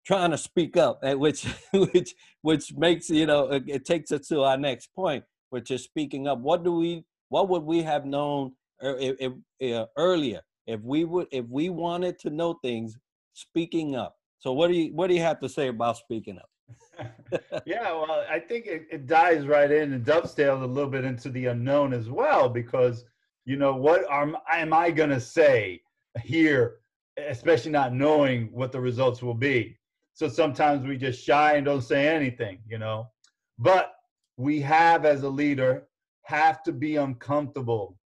trying 0.06 0.32
to 0.32 0.38
speak 0.38 0.78
up 0.78 1.00
eh, 1.04 1.14
which 1.14 1.44
which 1.74 2.16
which 2.44 2.74
makes 2.78 3.10
you 3.10 3.26
know 3.26 3.52
it, 3.52 3.64
it 3.68 3.86
takes 3.86 4.14
us 4.14 4.26
to 4.30 4.42
our 4.44 4.58
next 4.58 4.88
point 4.96 5.22
which 5.56 5.72
is 5.72 5.84
speaking 5.84 6.28
up. 6.28 6.40
What 6.40 6.66
do 6.66 6.74
we 6.74 7.06
what 7.30 7.48
would 7.48 7.64
we 7.64 7.82
have 7.84 8.06
known 8.06 8.52
uh, 8.84 9.86
earlier? 9.98 10.42
If 10.68 10.82
we 10.82 11.06
would 11.06 11.28
if 11.32 11.46
we 11.48 11.70
wanted 11.70 12.20
to 12.20 12.30
know 12.30 12.60
things 12.62 12.98
speaking 13.34 13.96
up 13.96 14.16
so 14.46 14.54
what 14.54 14.68
do 14.68 14.76
you 14.76 14.94
what 14.94 15.08
do 15.08 15.16
you 15.16 15.22
have 15.22 15.40
to 15.40 15.50
say 15.50 15.70
about 15.70 15.98
speaking 15.98 16.38
up? 16.38 17.42
yeah, 17.66 17.92
well, 17.92 18.24
I 18.30 18.40
think 18.40 18.68
it, 18.68 18.86
it 18.92 19.08
dives 19.08 19.48
right 19.48 19.72
in 19.72 19.92
and 19.92 20.06
dovetails 20.06 20.62
a 20.62 20.68
little 20.68 20.90
bit 20.90 21.04
into 21.04 21.30
the 21.30 21.48
unknown 21.48 21.94
as 21.94 22.12
well, 22.12 22.48
because 22.48 23.06
you 23.46 23.56
know 23.56 23.76
what 23.76 24.06
am, 24.12 24.38
am 24.54 24.72
I 24.72 24.92
going 24.92 25.10
to 25.10 25.20
say 25.20 25.82
here, 26.22 26.76
especially 27.18 27.72
not 27.72 27.96
knowing 27.96 28.50
what 28.52 28.72
the 28.72 28.80
results 28.80 29.24
will 29.24 29.34
be. 29.34 29.80
So 30.14 30.30
sometimes 30.30 30.86
we 30.86 30.96
just 30.96 31.24
shy 31.24 31.56
and 31.56 31.66
don't 31.66 31.82
say 31.82 32.08
anything, 32.08 32.60
you 32.70 32.78
know. 32.78 33.10
But 33.58 33.96
we 34.38 34.62
have, 34.62 35.06
as 35.06 35.24
a 35.24 35.30
leader, 35.30 35.88
have 36.22 36.62
to 36.66 36.72
be 36.72 36.98
uncomfortable, 36.98 37.98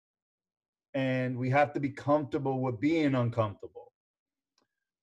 and 0.95 1.37
we 1.37 1.51
have 1.51 1.73
to 1.73 1.81
be 1.81 1.91
comfortable 1.91 2.61
with 2.61 2.79
being 2.79 3.17
uncomfortable 3.17 3.78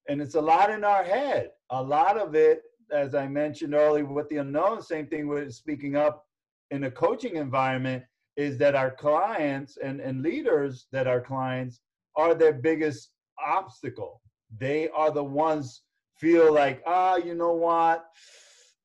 and 0.08 0.22
it's 0.22 0.36
a 0.36 0.42
lot 0.42 0.70
in 0.70 0.84
our 0.84 1.04
head. 1.04 1.52
A 1.72 1.82
lot 1.82 2.18
of 2.18 2.36
it, 2.36 2.64
as 2.92 3.16
I 3.16 3.28
mentioned 3.28 3.74
earlier, 3.74 4.06
with 4.06 4.30
the 4.30 4.38
unknown, 4.38 4.82
same 4.82 5.08
thing 5.08 5.28
with 5.28 5.54
speaking 5.54 5.96
up 5.96 6.26
in 6.72 6.84
a 6.84 6.92
coaching 6.92 7.36
environment, 7.36 8.04
is 8.38 8.58
that 8.58 8.76
our 8.76 8.92
clients 8.92 9.78
and, 9.78 10.00
and 10.00 10.22
leaders 10.22 10.88
that 10.92 11.08
our 11.08 11.22
clients 11.22 11.80
are 12.16 12.36
their 12.36 12.54
biggest 12.54 13.12
obstacle. 13.46 14.22
They 14.58 14.90
are 14.90 15.12
the 15.12 15.24
ones 15.24 15.82
feel 16.18 16.54
like, 16.54 16.84
ah, 16.86 17.16
you 17.16 17.34
know 17.34 17.54
what? 17.54 18.06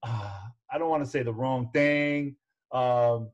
Ah, 0.02 0.52
I 0.72 0.78
don't 0.78 0.88
want 0.88 1.04
to 1.04 1.10
say 1.10 1.22
the 1.22 1.32
wrong 1.32 1.68
thing. 1.72 2.36
Um, 2.72 3.30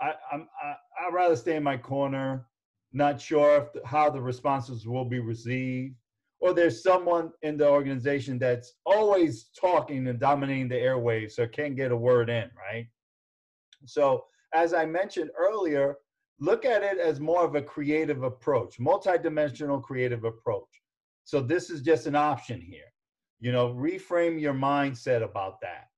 I, 0.00 0.12
I'm, 0.30 0.46
I, 0.62 0.74
I'd 1.06 1.14
rather 1.14 1.36
stay 1.36 1.56
in 1.56 1.62
my 1.62 1.76
corner. 1.76 2.46
Not 2.92 3.20
sure 3.20 3.68
if 3.74 3.84
how 3.84 4.10
the 4.10 4.20
responses 4.20 4.86
will 4.86 5.04
be 5.04 5.20
received 5.20 5.96
or 6.40 6.52
there's 6.52 6.82
someone 6.82 7.30
in 7.42 7.56
the 7.56 7.68
organization 7.68 8.38
that's 8.38 8.74
always 8.84 9.50
talking 9.58 10.06
and 10.06 10.20
dominating 10.20 10.68
the 10.68 10.74
airwaves 10.74 11.32
so 11.32 11.46
can't 11.46 11.76
get 11.76 11.92
a 11.92 11.96
word 11.96 12.28
in 12.30 12.50
right? 12.56 12.86
So 13.86 14.24
as 14.54 14.72
i 14.74 14.84
mentioned 14.84 15.30
earlier 15.38 15.96
look 16.38 16.64
at 16.64 16.82
it 16.82 16.98
as 16.98 17.18
more 17.20 17.44
of 17.44 17.54
a 17.54 17.62
creative 17.62 18.22
approach 18.22 18.78
multidimensional 18.78 19.82
creative 19.82 20.24
approach. 20.24 20.68
So 21.24 21.40
this 21.40 21.70
is 21.70 21.82
just 21.82 22.06
an 22.06 22.14
option 22.14 22.60
here. 22.60 22.92
You 23.40 23.52
know 23.52 23.74
reframe 23.74 24.40
your 24.40 24.54
mindset 24.54 25.22
about 25.22 25.60
that. 25.62 25.88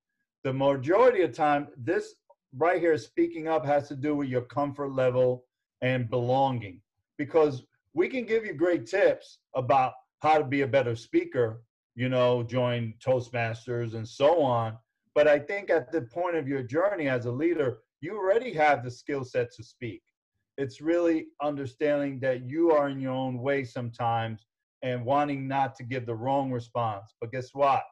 The 0.45 0.53
majority 0.53 1.23
of 1.23 1.33
time 1.33 1.69
this 1.77 2.15
right 2.57 2.81
here 2.81 2.97
speaking 2.97 3.49
up 3.49 3.65
has 3.65 3.89
to 3.89 3.97
do 3.97 4.15
with 4.17 4.29
your 4.29 4.43
comfort 4.43 4.93
level 4.95 5.45
and 5.83 6.09
belonging 6.09 6.81
because 7.17 7.65
we 7.95 8.09
can 8.09 8.25
give 8.25 8.47
you 8.47 8.55
great 8.55 8.87
tips 8.87 9.39
about 9.55 9.93
how 10.21 10.39
to 10.39 10.45
be 10.45 10.63
a 10.63 10.67
better 10.67 10.97
speaker, 10.97 11.63
you 11.95 12.09
know, 12.09 12.43
join 12.43 12.95
Toastmasters 13.05 13.95
and 13.95 14.07
so 14.07 14.43
on. 14.43 14.77
But 15.15 15.27
I 15.27 15.39
think 15.39 15.71
at 15.71 15.91
the 15.91 16.03
point 16.03 16.37
of 16.37 16.47
your 16.47 16.63
journey 16.63 17.09
as 17.09 17.27
a 17.27 17.33
leader, 17.33 17.79
you 18.01 18.17
already 18.17 18.53
have 18.55 18.85
the 18.85 18.91
skill 18.91 19.25
set 19.25 19.53
to 19.57 19.65
speak. 19.65 20.03
It's 20.57 20.81
really 20.81 21.27
understanding 21.43 22.21
that 22.21 22.49
you 22.49 22.73
are 22.73 22.89
in 22.89 23.01
your 23.01 23.13
own 23.13 23.39
way 23.39 23.65
sometimes 23.65 24.47
and 24.83 25.05
wanting 25.05 25.49
not 25.49 25.75
to 25.77 25.83
give 25.83 26.07
the 26.07 26.15
wrong 26.15 26.51
response. 26.53 27.15
But 27.21 27.33
guess 27.33 27.51
what? 27.53 27.83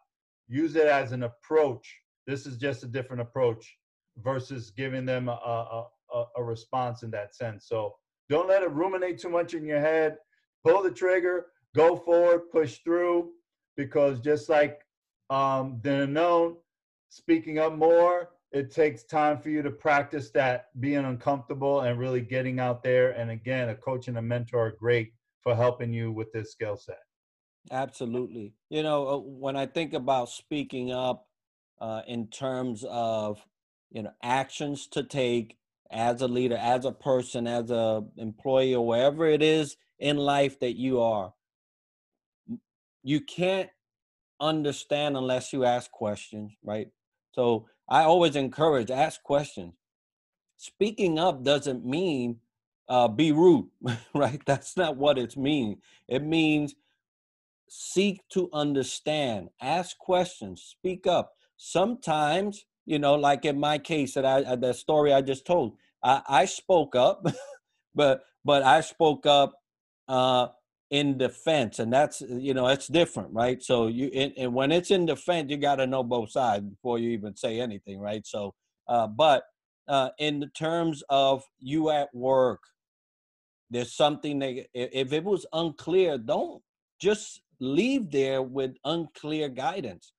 Use 0.49 0.77
it 0.77 0.87
as 0.87 1.13
an 1.13 1.25
approach. 1.25 1.93
This 2.27 2.47
is 2.47 2.57
just 2.57 2.83
a 2.85 2.89
different 2.89 3.23
approach 3.23 3.77
versus 4.23 4.71
giving 4.71 5.05
them 5.05 5.29
a, 5.29 5.33
a, 6.13 6.25
a, 6.37 6.43
response 6.43 7.03
in 7.03 7.11
that 7.11 7.35
sense. 7.35 7.67
So 7.69 7.95
don't 8.29 8.49
let 8.49 8.63
it 8.63 8.71
ruminate 8.71 9.19
too 9.19 9.29
much 9.29 9.55
in 9.55 9.65
your 9.65 9.81
head. 9.81 10.17
Pull 10.65 10.83
the 10.83 10.91
trigger, 10.91 11.47
go 11.75 11.97
forward, 11.97 12.51
push 12.51 12.79
through, 12.85 13.33
because 13.77 14.21
just 14.21 14.49
like 14.49 14.81
um, 15.31 15.81
the 15.83 16.03
unknown, 16.03 16.57
speaking 17.09 17.59
up 17.59 17.75
more, 17.75 18.31
it 18.53 18.71
takes 18.71 19.05
time 19.05 19.39
for 19.39 19.51
you 19.51 19.63
to 19.63 19.71
practice 19.71 20.31
that 20.31 20.69
being 20.81 21.05
uncomfortable 21.05 21.81
and 21.81 21.99
really 21.99 22.21
getting 22.21 22.61
out 22.61 22.83
there. 22.83 23.11
And 23.11 23.31
again, 23.31 23.69
a 23.69 23.75
coach 23.75 24.09
and 24.09 24.19
a 24.19 24.23
mentor 24.23 24.67
are 24.67 24.77
great 24.79 25.13
for 25.43 25.55
helping 25.55 25.93
you 25.93 26.13
with 26.13 26.33
this 26.33 26.53
skill 26.53 26.77
set. 26.77 26.99
Absolutely. 27.71 28.55
You 28.71 28.83
know, 28.83 29.09
uh, 29.09 29.19
when 29.19 29.57
I 29.57 29.67
think 29.67 29.93
about 29.93 30.31
speaking 30.31 30.93
up 30.93 31.27
uh, 31.81 32.03
in 32.07 32.29
terms 32.29 32.85
of, 32.89 33.45
you 33.91 34.03
know, 34.03 34.13
actions 34.23 34.87
to 34.89 35.03
take 35.03 35.57
as 35.91 36.23
a 36.23 36.29
leader, 36.29 36.57
as 36.57 36.85
a 36.85 36.93
person, 36.93 37.47
as 37.47 37.71
a 37.71 38.05
employee, 38.17 38.75
or 38.75 38.87
wherever 38.87 39.27
it 39.27 39.43
is 39.43 39.77
in 39.99 40.17
life 40.17 40.61
that 40.61 40.77
you 40.77 41.01
are, 41.01 41.33
you 43.07 43.21
can't 43.21 43.71
understand 44.41 45.17
unless 45.17 45.53
you 45.53 45.65
ask 45.65 45.89
questions, 45.93 46.53
right? 46.65 46.89
So 47.31 47.69
I 47.89 48.03
always 48.03 48.35
encourage 48.35 48.91
ask 48.91 49.23
questions. 49.23 49.75
Speaking 50.57 51.17
up 51.17 51.45
doesn't 51.45 51.87
mean 51.87 52.41
uh, 52.89 53.07
be 53.07 53.31
rude, 53.31 53.69
right? 54.15 54.41
That's 54.45 54.77
not 54.77 54.97
what 54.97 55.19
it 55.19 55.37
means. 55.37 55.77
It 56.09 56.25
means 56.25 56.75
seek 57.69 58.23
to 58.31 58.51
understand, 58.53 59.51
ask 59.61 59.97
questions, 59.99 60.63
speak 60.63 61.07
up. 61.07 61.35
Sometimes, 61.57 62.65
you 62.87 62.99
know, 62.99 63.15
like 63.15 63.45
in 63.45 63.61
my 63.61 63.79
case 63.79 64.15
that 64.15 64.27
I 64.27 64.57
the 64.57 64.73
story 64.73 65.13
I 65.13 65.23
just 65.23 65.47
told, 65.47 65.77
I, 66.03 66.23
I 66.29 66.45
spoke 66.47 66.97
up, 66.97 67.25
but 67.95 68.25
but 68.45 68.65
I 68.65 68.81
spoke 68.81 69.27
up 69.27 69.53
uh, 70.09 70.49
in 70.91 71.19
defense, 71.19 71.79
and 71.79 71.93
that's 71.93 72.21
you 72.21 72.55
know 72.55 72.69
it's 72.69 72.87
different, 72.87 73.33
right? 73.33 73.63
So 73.63 73.89
you 73.89 74.07
and 74.09 74.55
when 74.55 74.73
it's 74.73 74.91
in 74.91 75.07
defense, 75.07 75.51
you 75.51 75.57
got 75.57 75.77
to 75.77 75.87
know 75.87 76.03
both 76.03 76.31
sides 76.31 76.65
before 76.65 76.99
you 76.99 77.11
even 77.11 77.37
say 77.37 77.61
anything, 77.61 77.99
right? 78.01 78.27
So, 78.27 78.55
uh, 78.89 79.07
but 79.09 79.45
uh, 79.89 80.11
in 80.19 80.41
the 80.41 80.49
terms 80.49 81.03
of 81.09 81.45
you 81.59 81.91
at 81.91 82.15
work, 82.15 82.61
there's 83.71 83.95
something 83.95 84.39
that 84.41 84.67
if 84.75 85.13
it 85.13 85.25
was 85.25 85.47
unclear, 85.53 86.19
don't 86.19 86.63
just 87.01 87.43
leave 87.61 88.11
there 88.11 88.43
with 88.43 88.77
unclear 88.85 89.49
guidance. 89.49 90.13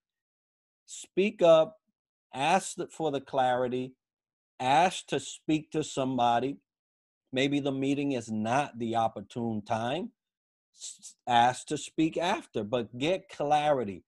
Speak 0.86 1.42
up, 1.42 1.78
ask 2.34 2.78
for 2.92 3.12
the 3.12 3.22
clarity, 3.22 3.94
ask 4.60 5.08
to 5.08 5.20
speak 5.20 5.72
to 5.72 5.84
somebody. 5.84 6.58
Maybe 7.32 7.60
the 7.60 7.72
meeting 7.72 8.14
is 8.14 8.32
not 8.32 8.80
the 8.80 8.96
opportune 8.96 9.62
time. 9.62 10.12
Ask 11.28 11.68
to 11.68 11.78
speak 11.78 12.18
after, 12.18 12.64
but 12.64 12.98
get 12.98 13.30
clarity. 13.30 14.04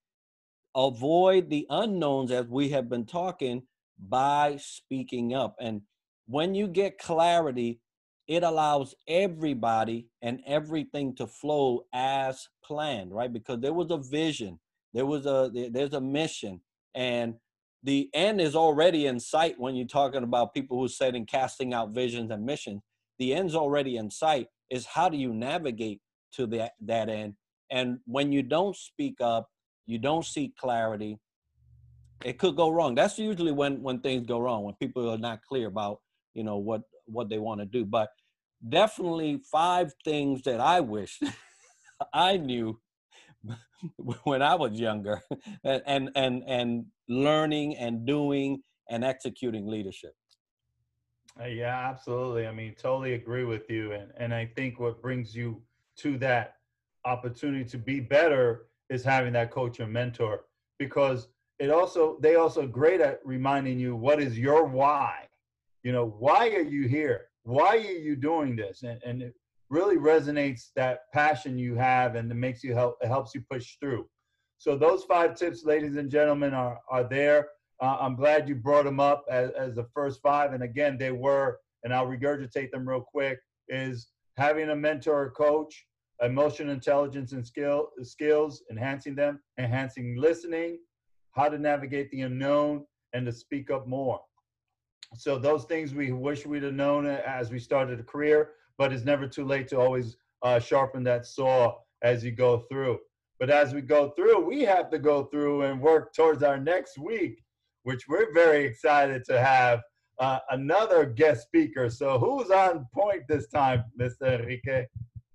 Avoid 0.74 1.50
the 1.50 1.66
unknowns 1.68 2.30
as 2.30 2.46
we 2.46 2.70
have 2.70 2.88
been 2.88 3.06
talking 3.06 3.62
by 3.98 4.56
speaking 4.58 5.34
up. 5.34 5.56
And 5.60 5.82
when 6.26 6.54
you 6.54 6.68
get 6.68 6.98
clarity, 6.98 7.80
it 8.28 8.44
allows 8.44 8.94
everybody 9.08 10.06
and 10.22 10.40
everything 10.46 11.16
to 11.16 11.26
flow 11.26 11.86
as 11.92 12.48
planned, 12.64 13.12
right? 13.12 13.32
Because 13.32 13.60
there 13.60 13.72
was 13.72 13.90
a 13.90 13.98
vision, 13.98 14.60
there 14.94 15.06
was 15.06 15.26
a 15.26 15.50
there's 15.72 15.94
a 15.94 16.00
mission, 16.00 16.60
and 16.94 17.34
the 17.82 18.08
end 18.14 18.40
is 18.40 18.54
already 18.54 19.06
in 19.06 19.18
sight 19.18 19.58
when 19.58 19.74
you're 19.74 19.86
talking 19.86 20.22
about 20.22 20.54
people 20.54 20.78
who 20.78 20.86
said 20.86 21.16
in 21.16 21.26
casting 21.26 21.74
out 21.74 21.90
visions 21.90 22.30
and 22.30 22.46
missions. 22.46 22.82
The 23.18 23.34
end's 23.34 23.56
already 23.56 23.96
in 23.96 24.10
sight. 24.10 24.46
Is 24.70 24.86
how 24.86 25.08
do 25.08 25.16
you 25.16 25.34
navigate 25.34 26.00
to 26.36 26.46
that 26.48 26.72
that 26.82 27.08
end? 27.08 27.34
And 27.70 27.98
when 28.06 28.32
you 28.32 28.42
don't 28.42 28.76
speak 28.76 29.20
up, 29.20 29.48
you 29.86 29.98
don't 29.98 30.24
seek 30.24 30.56
clarity. 30.56 31.18
It 32.24 32.38
could 32.38 32.56
go 32.56 32.68
wrong. 32.68 32.94
That's 32.94 33.18
usually 33.18 33.52
when 33.52 33.82
when 33.82 34.00
things 34.00 34.26
go 34.26 34.38
wrong 34.38 34.64
when 34.64 34.74
people 34.74 35.08
are 35.10 35.18
not 35.18 35.40
clear 35.48 35.68
about 35.68 36.00
you 36.34 36.44
know 36.44 36.58
what 36.58 36.82
what 37.06 37.28
they 37.28 37.38
want 37.38 37.60
to 37.60 37.66
do. 37.66 37.84
But 37.84 38.10
definitely 38.68 39.40
five 39.50 39.92
things 40.04 40.42
that 40.42 40.60
I 40.60 40.80
wish 40.80 41.20
I 42.12 42.36
knew 42.36 42.78
when 44.24 44.42
I 44.42 44.54
was 44.54 44.72
younger 44.72 45.22
and 45.64 46.10
and 46.14 46.42
and 46.46 46.86
learning 47.08 47.76
and 47.76 48.06
doing 48.06 48.62
and 48.88 49.04
executing 49.04 49.66
leadership. 49.66 50.12
Uh, 51.40 51.46
yeah, 51.46 51.88
absolutely. 51.88 52.46
I 52.46 52.52
mean, 52.52 52.74
totally 52.74 53.14
agree 53.14 53.44
with 53.44 53.70
you 53.70 53.92
and 53.92 54.10
and 54.18 54.34
I 54.34 54.46
think 54.56 54.78
what 54.78 55.00
brings 55.00 55.34
you 55.34 55.62
to 56.02 56.18
that 56.18 56.56
opportunity 57.04 57.64
to 57.64 57.78
be 57.78 58.00
better 58.00 58.66
is 58.88 59.04
having 59.04 59.32
that 59.32 59.50
coach 59.50 59.80
or 59.80 59.86
mentor 59.86 60.44
because 60.78 61.28
it 61.58 61.70
also 61.70 62.18
they 62.20 62.36
also 62.36 62.66
great 62.66 63.00
at 63.00 63.20
reminding 63.24 63.78
you 63.78 63.94
what 63.96 64.20
is 64.20 64.38
your 64.38 64.64
why. 64.64 65.26
You 65.82 65.92
know, 65.92 66.14
why 66.18 66.48
are 66.48 66.62
you 66.62 66.88
here? 66.88 67.30
why 67.44 67.76
are 67.76 67.76
you 67.76 68.16
doing 68.16 68.56
this? 68.56 68.82
And, 68.82 69.00
and 69.04 69.22
it 69.22 69.34
really 69.68 69.96
resonates 69.96 70.70
that 70.76 71.10
passion 71.12 71.58
you 71.58 71.74
have 71.76 72.14
and 72.16 72.30
it 72.30 72.34
makes 72.34 72.62
you 72.62 72.74
help, 72.74 72.98
it 73.00 73.08
helps 73.08 73.34
you 73.34 73.42
push 73.50 73.76
through. 73.80 74.06
So 74.58 74.76
those 74.76 75.04
five 75.04 75.36
tips, 75.36 75.64
ladies 75.64 75.96
and 75.96 76.10
gentlemen, 76.10 76.52
are, 76.52 76.78
are 76.90 77.04
there. 77.04 77.48
Uh, 77.80 77.96
I'm 77.98 78.14
glad 78.14 78.48
you 78.48 78.56
brought 78.56 78.84
them 78.84 79.00
up 79.00 79.24
as, 79.30 79.50
as 79.52 79.74
the 79.74 79.86
first 79.94 80.20
five. 80.22 80.52
And 80.52 80.62
again, 80.62 80.98
they 80.98 81.12
were, 81.12 81.58
and 81.82 81.94
I'll 81.94 82.06
regurgitate 82.06 82.70
them 82.70 82.86
real 82.86 83.00
quick, 83.00 83.38
is 83.68 84.08
having 84.36 84.68
a 84.68 84.76
mentor 84.76 85.22
or 85.22 85.30
coach, 85.30 85.86
emotional 86.22 86.72
intelligence 86.72 87.32
and 87.32 87.46
skill 87.46 87.88
skills, 88.02 88.62
enhancing 88.70 89.14
them, 89.14 89.40
enhancing 89.58 90.16
listening, 90.16 90.78
how 91.32 91.48
to 91.48 91.58
navigate 91.58 92.10
the 92.10 92.22
unknown, 92.22 92.84
and 93.12 93.26
to 93.26 93.32
speak 93.32 93.70
up 93.70 93.86
more. 93.86 94.20
So 95.16 95.38
those 95.38 95.64
things 95.64 95.94
we 95.94 96.12
wish 96.12 96.46
we'd 96.46 96.62
have 96.62 96.74
known 96.74 97.06
as 97.06 97.50
we 97.50 97.58
started 97.58 97.98
a 97.98 98.04
career, 98.04 98.50
but 98.78 98.92
it's 98.92 99.04
never 99.04 99.26
too 99.26 99.44
late 99.44 99.66
to 99.68 99.80
always 99.80 100.16
uh, 100.42 100.60
sharpen 100.60 101.02
that 101.04 101.26
saw 101.26 101.74
as 102.02 102.24
you 102.24 102.30
go 102.30 102.64
through. 102.70 102.98
But 103.38 103.50
as 103.50 103.74
we 103.74 103.80
go 103.80 104.10
through, 104.10 104.46
we 104.46 104.62
have 104.62 104.90
to 104.90 104.98
go 104.98 105.24
through 105.24 105.62
and 105.62 105.80
work 105.80 106.14
towards 106.14 106.42
our 106.42 106.58
next 106.58 106.98
week, 106.98 107.42
which 107.82 108.06
we're 108.06 108.32
very 108.34 108.64
excited 108.64 109.24
to 109.24 109.40
have 109.40 109.80
uh, 110.20 110.38
another 110.50 111.06
guest 111.06 111.42
speaker. 111.46 111.88
So 111.88 112.18
who's 112.18 112.50
on 112.50 112.86
point 112.94 113.22
this 113.28 113.48
time, 113.48 113.84
Mr. 113.98 114.38
Enrique? 114.40 114.86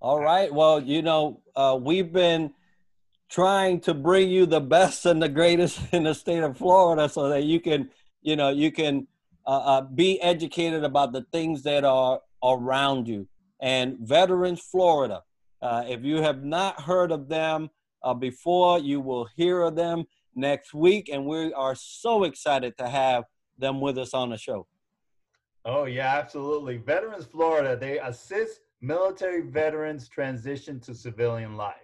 All 0.06 0.20
right. 0.20 0.54
Well, 0.54 0.80
you 0.80 1.02
know, 1.02 1.40
uh, 1.56 1.76
we've 1.82 2.12
been 2.12 2.52
trying 3.28 3.80
to 3.80 3.92
bring 3.92 4.30
you 4.30 4.46
the 4.46 4.60
best 4.60 5.04
and 5.04 5.20
the 5.20 5.28
greatest 5.28 5.80
in 5.92 6.04
the 6.04 6.14
state 6.14 6.44
of 6.44 6.56
Florida 6.56 7.08
so 7.08 7.28
that 7.28 7.42
you 7.42 7.58
can, 7.58 7.90
you 8.22 8.36
know, 8.36 8.50
you 8.50 8.70
can 8.70 9.08
uh, 9.44 9.58
uh, 9.58 9.80
be 9.80 10.22
educated 10.22 10.84
about 10.84 11.12
the 11.12 11.26
things 11.32 11.64
that 11.64 11.84
are 11.84 12.20
around 12.44 13.08
you. 13.08 13.26
And 13.60 13.98
Veterans 13.98 14.60
Florida, 14.60 15.24
uh, 15.60 15.82
if 15.88 16.04
you 16.04 16.22
have 16.22 16.44
not 16.44 16.82
heard 16.82 17.10
of 17.10 17.28
them 17.28 17.68
uh, 18.04 18.14
before, 18.14 18.78
you 18.78 19.00
will 19.00 19.26
hear 19.34 19.62
of 19.62 19.74
them 19.74 20.04
next 20.36 20.72
week. 20.72 21.10
And 21.12 21.26
we 21.26 21.52
are 21.52 21.74
so 21.74 22.22
excited 22.22 22.78
to 22.78 22.88
have 22.88 23.24
them 23.58 23.80
with 23.80 23.98
us 23.98 24.14
on 24.14 24.30
the 24.30 24.38
show. 24.38 24.68
Oh, 25.64 25.86
yeah, 25.86 26.16
absolutely. 26.16 26.76
Veterans 26.76 27.24
Florida, 27.24 27.76
they 27.76 27.98
assist 27.98 28.60
military 28.86 29.42
veterans 29.42 30.08
transition 30.08 30.78
to 30.78 30.94
civilian 30.94 31.56
life. 31.56 31.74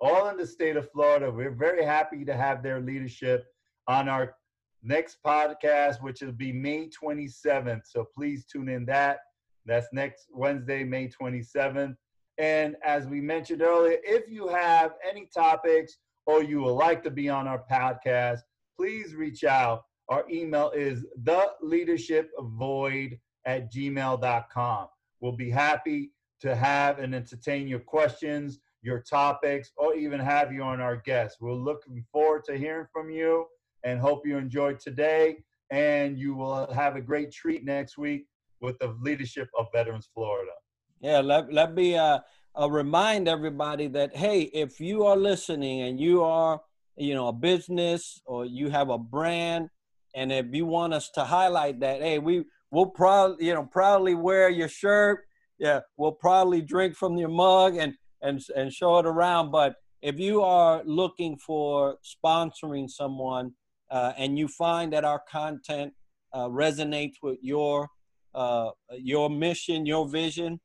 All 0.00 0.28
in 0.28 0.36
the 0.36 0.46
state 0.46 0.76
of 0.76 0.90
Florida. 0.90 1.30
We're 1.30 1.50
very 1.50 1.84
happy 1.84 2.24
to 2.24 2.36
have 2.36 2.62
their 2.62 2.80
leadership 2.80 3.46
on 3.88 4.08
our 4.08 4.34
next 4.82 5.18
podcast, 5.24 6.02
which 6.02 6.20
will 6.20 6.32
be 6.32 6.52
May 6.52 6.90
27th. 6.90 7.82
So 7.86 8.06
please 8.14 8.44
tune 8.44 8.68
in 8.68 8.84
that. 8.86 9.20
That's 9.64 9.86
next 9.92 10.26
Wednesday, 10.30 10.84
May 10.84 11.08
27th. 11.08 11.96
And 12.38 12.76
as 12.84 13.06
we 13.06 13.20
mentioned 13.20 13.62
earlier, 13.62 13.98
if 14.02 14.28
you 14.28 14.48
have 14.48 14.92
any 15.08 15.28
topics 15.32 15.98
or 16.26 16.42
you 16.42 16.62
would 16.62 16.72
like 16.72 17.02
to 17.04 17.10
be 17.10 17.28
on 17.28 17.46
our 17.46 17.64
podcast, 17.70 18.40
please 18.76 19.14
reach 19.14 19.44
out. 19.44 19.84
Our 20.08 20.24
email 20.30 20.70
is 20.70 21.06
the 21.22 21.52
leadership 21.62 22.30
void 22.38 23.18
at 23.46 23.72
gmail.com. 23.72 24.88
We'll 25.20 25.36
be 25.36 25.50
happy 25.50 26.10
to 26.42 26.54
have 26.54 26.98
and 26.98 27.14
entertain 27.14 27.66
your 27.66 27.80
questions, 27.80 28.58
your 28.82 29.00
topics, 29.00 29.70
or 29.76 29.94
even 29.94 30.20
have 30.20 30.52
you 30.52 30.62
on 30.62 30.80
our 30.80 30.96
guests. 30.96 31.40
We're 31.40 31.52
looking 31.54 32.04
forward 32.12 32.44
to 32.44 32.56
hearing 32.56 32.86
from 32.92 33.10
you 33.10 33.46
and 33.84 34.00
hope 34.00 34.26
you 34.26 34.36
enjoyed 34.36 34.80
today. 34.80 35.38
And 35.70 36.18
you 36.18 36.34
will 36.34 36.70
have 36.72 36.96
a 36.96 37.00
great 37.00 37.32
treat 37.32 37.64
next 37.64 37.96
week 37.96 38.26
with 38.60 38.78
the 38.78 38.94
leadership 39.00 39.48
of 39.58 39.66
Veterans 39.72 40.08
Florida. 40.12 40.52
Yeah, 41.00 41.20
let, 41.20 41.52
let 41.52 41.74
me 41.74 41.96
uh, 41.96 42.18
uh, 42.60 42.70
remind 42.70 43.28
everybody 43.28 43.86
that, 43.88 44.14
hey, 44.14 44.42
if 44.42 44.80
you 44.80 45.04
are 45.04 45.16
listening 45.16 45.82
and 45.82 45.98
you 45.98 46.22
are, 46.22 46.60
you 46.96 47.14
know, 47.14 47.28
a 47.28 47.32
business 47.32 48.20
or 48.26 48.44
you 48.44 48.68
have 48.68 48.90
a 48.90 48.98
brand, 48.98 49.68
and 50.14 50.30
if 50.30 50.46
you 50.52 50.66
want 50.66 50.92
us 50.92 51.08
to 51.10 51.24
highlight 51.24 51.80
that, 51.80 52.02
hey, 52.02 52.18
we 52.18 52.44
we'll 52.70 52.86
proudly, 52.86 53.46
you 53.46 53.54
know, 53.54 53.64
proudly 53.64 54.14
wear 54.14 54.50
your 54.50 54.68
shirt. 54.68 55.20
Yeah, 55.62 55.78
we'll 55.96 56.10
probably 56.10 56.60
drink 56.60 56.96
from 56.96 57.16
your 57.16 57.28
mug 57.28 57.76
and 57.76 57.94
and 58.20 58.44
and 58.56 58.72
show 58.72 58.98
it 58.98 59.06
around. 59.06 59.52
But 59.52 59.76
if 60.02 60.18
you 60.18 60.42
are 60.42 60.82
looking 60.84 61.38
for 61.38 61.98
sponsoring 62.02 62.90
someone, 62.90 63.52
uh, 63.88 64.12
and 64.18 64.36
you 64.36 64.48
find 64.48 64.92
that 64.92 65.04
our 65.04 65.22
content 65.30 65.92
uh, 66.32 66.48
resonates 66.48 67.14
with 67.22 67.38
your 67.42 67.88
uh, 68.34 68.70
your 68.98 69.30
mission, 69.30 69.86
your 69.86 70.08
vision, 70.08 70.58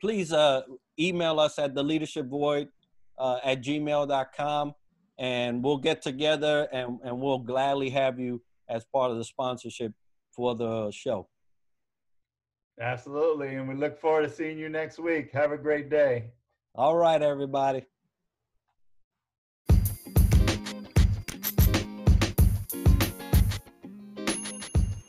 please 0.00 0.32
uh, 0.32 0.62
email 0.98 1.38
us 1.38 1.56
at 1.60 1.76
the 1.76 1.84
leadership 1.84 2.26
void 2.26 2.66
uh, 3.18 3.38
at 3.44 3.62
gmail.com 3.62 4.74
and 5.18 5.62
we'll 5.62 5.78
get 5.78 6.02
together 6.02 6.68
and, 6.72 6.98
and 7.04 7.20
we'll 7.20 7.38
gladly 7.38 7.90
have 7.90 8.18
you 8.18 8.42
as 8.68 8.84
part 8.92 9.12
of 9.12 9.18
the 9.18 9.24
sponsorship 9.24 9.92
for 10.34 10.56
the 10.56 10.90
show. 10.90 11.28
Absolutely. 12.80 13.54
And 13.54 13.68
we 13.68 13.74
look 13.74 13.98
forward 13.98 14.22
to 14.22 14.30
seeing 14.30 14.58
you 14.58 14.68
next 14.68 14.98
week. 14.98 15.32
Have 15.32 15.52
a 15.52 15.56
great 15.56 15.88
day. 15.88 16.32
All 16.74 16.96
right, 16.96 17.22
everybody. 17.22 17.84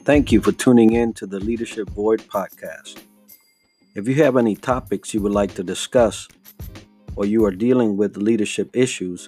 Thank 0.06 0.32
you 0.32 0.40
for 0.40 0.54
tuning 0.54 0.94
in 0.94 1.12
to 1.16 1.26
the 1.26 1.42
Leadership 1.42 1.90
Void 1.90 2.22
podcast. 2.22 3.04
If 3.94 4.08
you 4.08 4.16
have 4.24 4.38
any 4.38 4.56
topics 4.56 5.14
you 5.14 5.22
would 5.22 5.34
like 5.34 5.54
to 5.56 5.64
discuss 5.64 6.30
or 7.18 7.26
you 7.26 7.44
are 7.44 7.52
dealing 7.52 7.98
with 7.98 8.16
leadership 8.16 8.70
issues, 8.74 9.28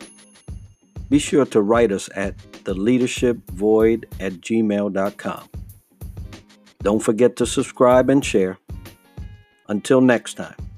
be 1.09 1.19
sure 1.19 1.43
to 1.47 1.61
write 1.61 1.91
us 1.91 2.09
at 2.15 2.37
theleadershipvoid 2.37 4.05
at 4.21 4.33
gmail.com. 4.33 5.49
Don't 6.81 6.99
forget 6.99 7.35
to 7.37 7.45
subscribe 7.45 8.09
and 8.09 8.23
share. 8.23 8.57
Until 9.67 10.01
next 10.01 10.35
time. 10.35 10.68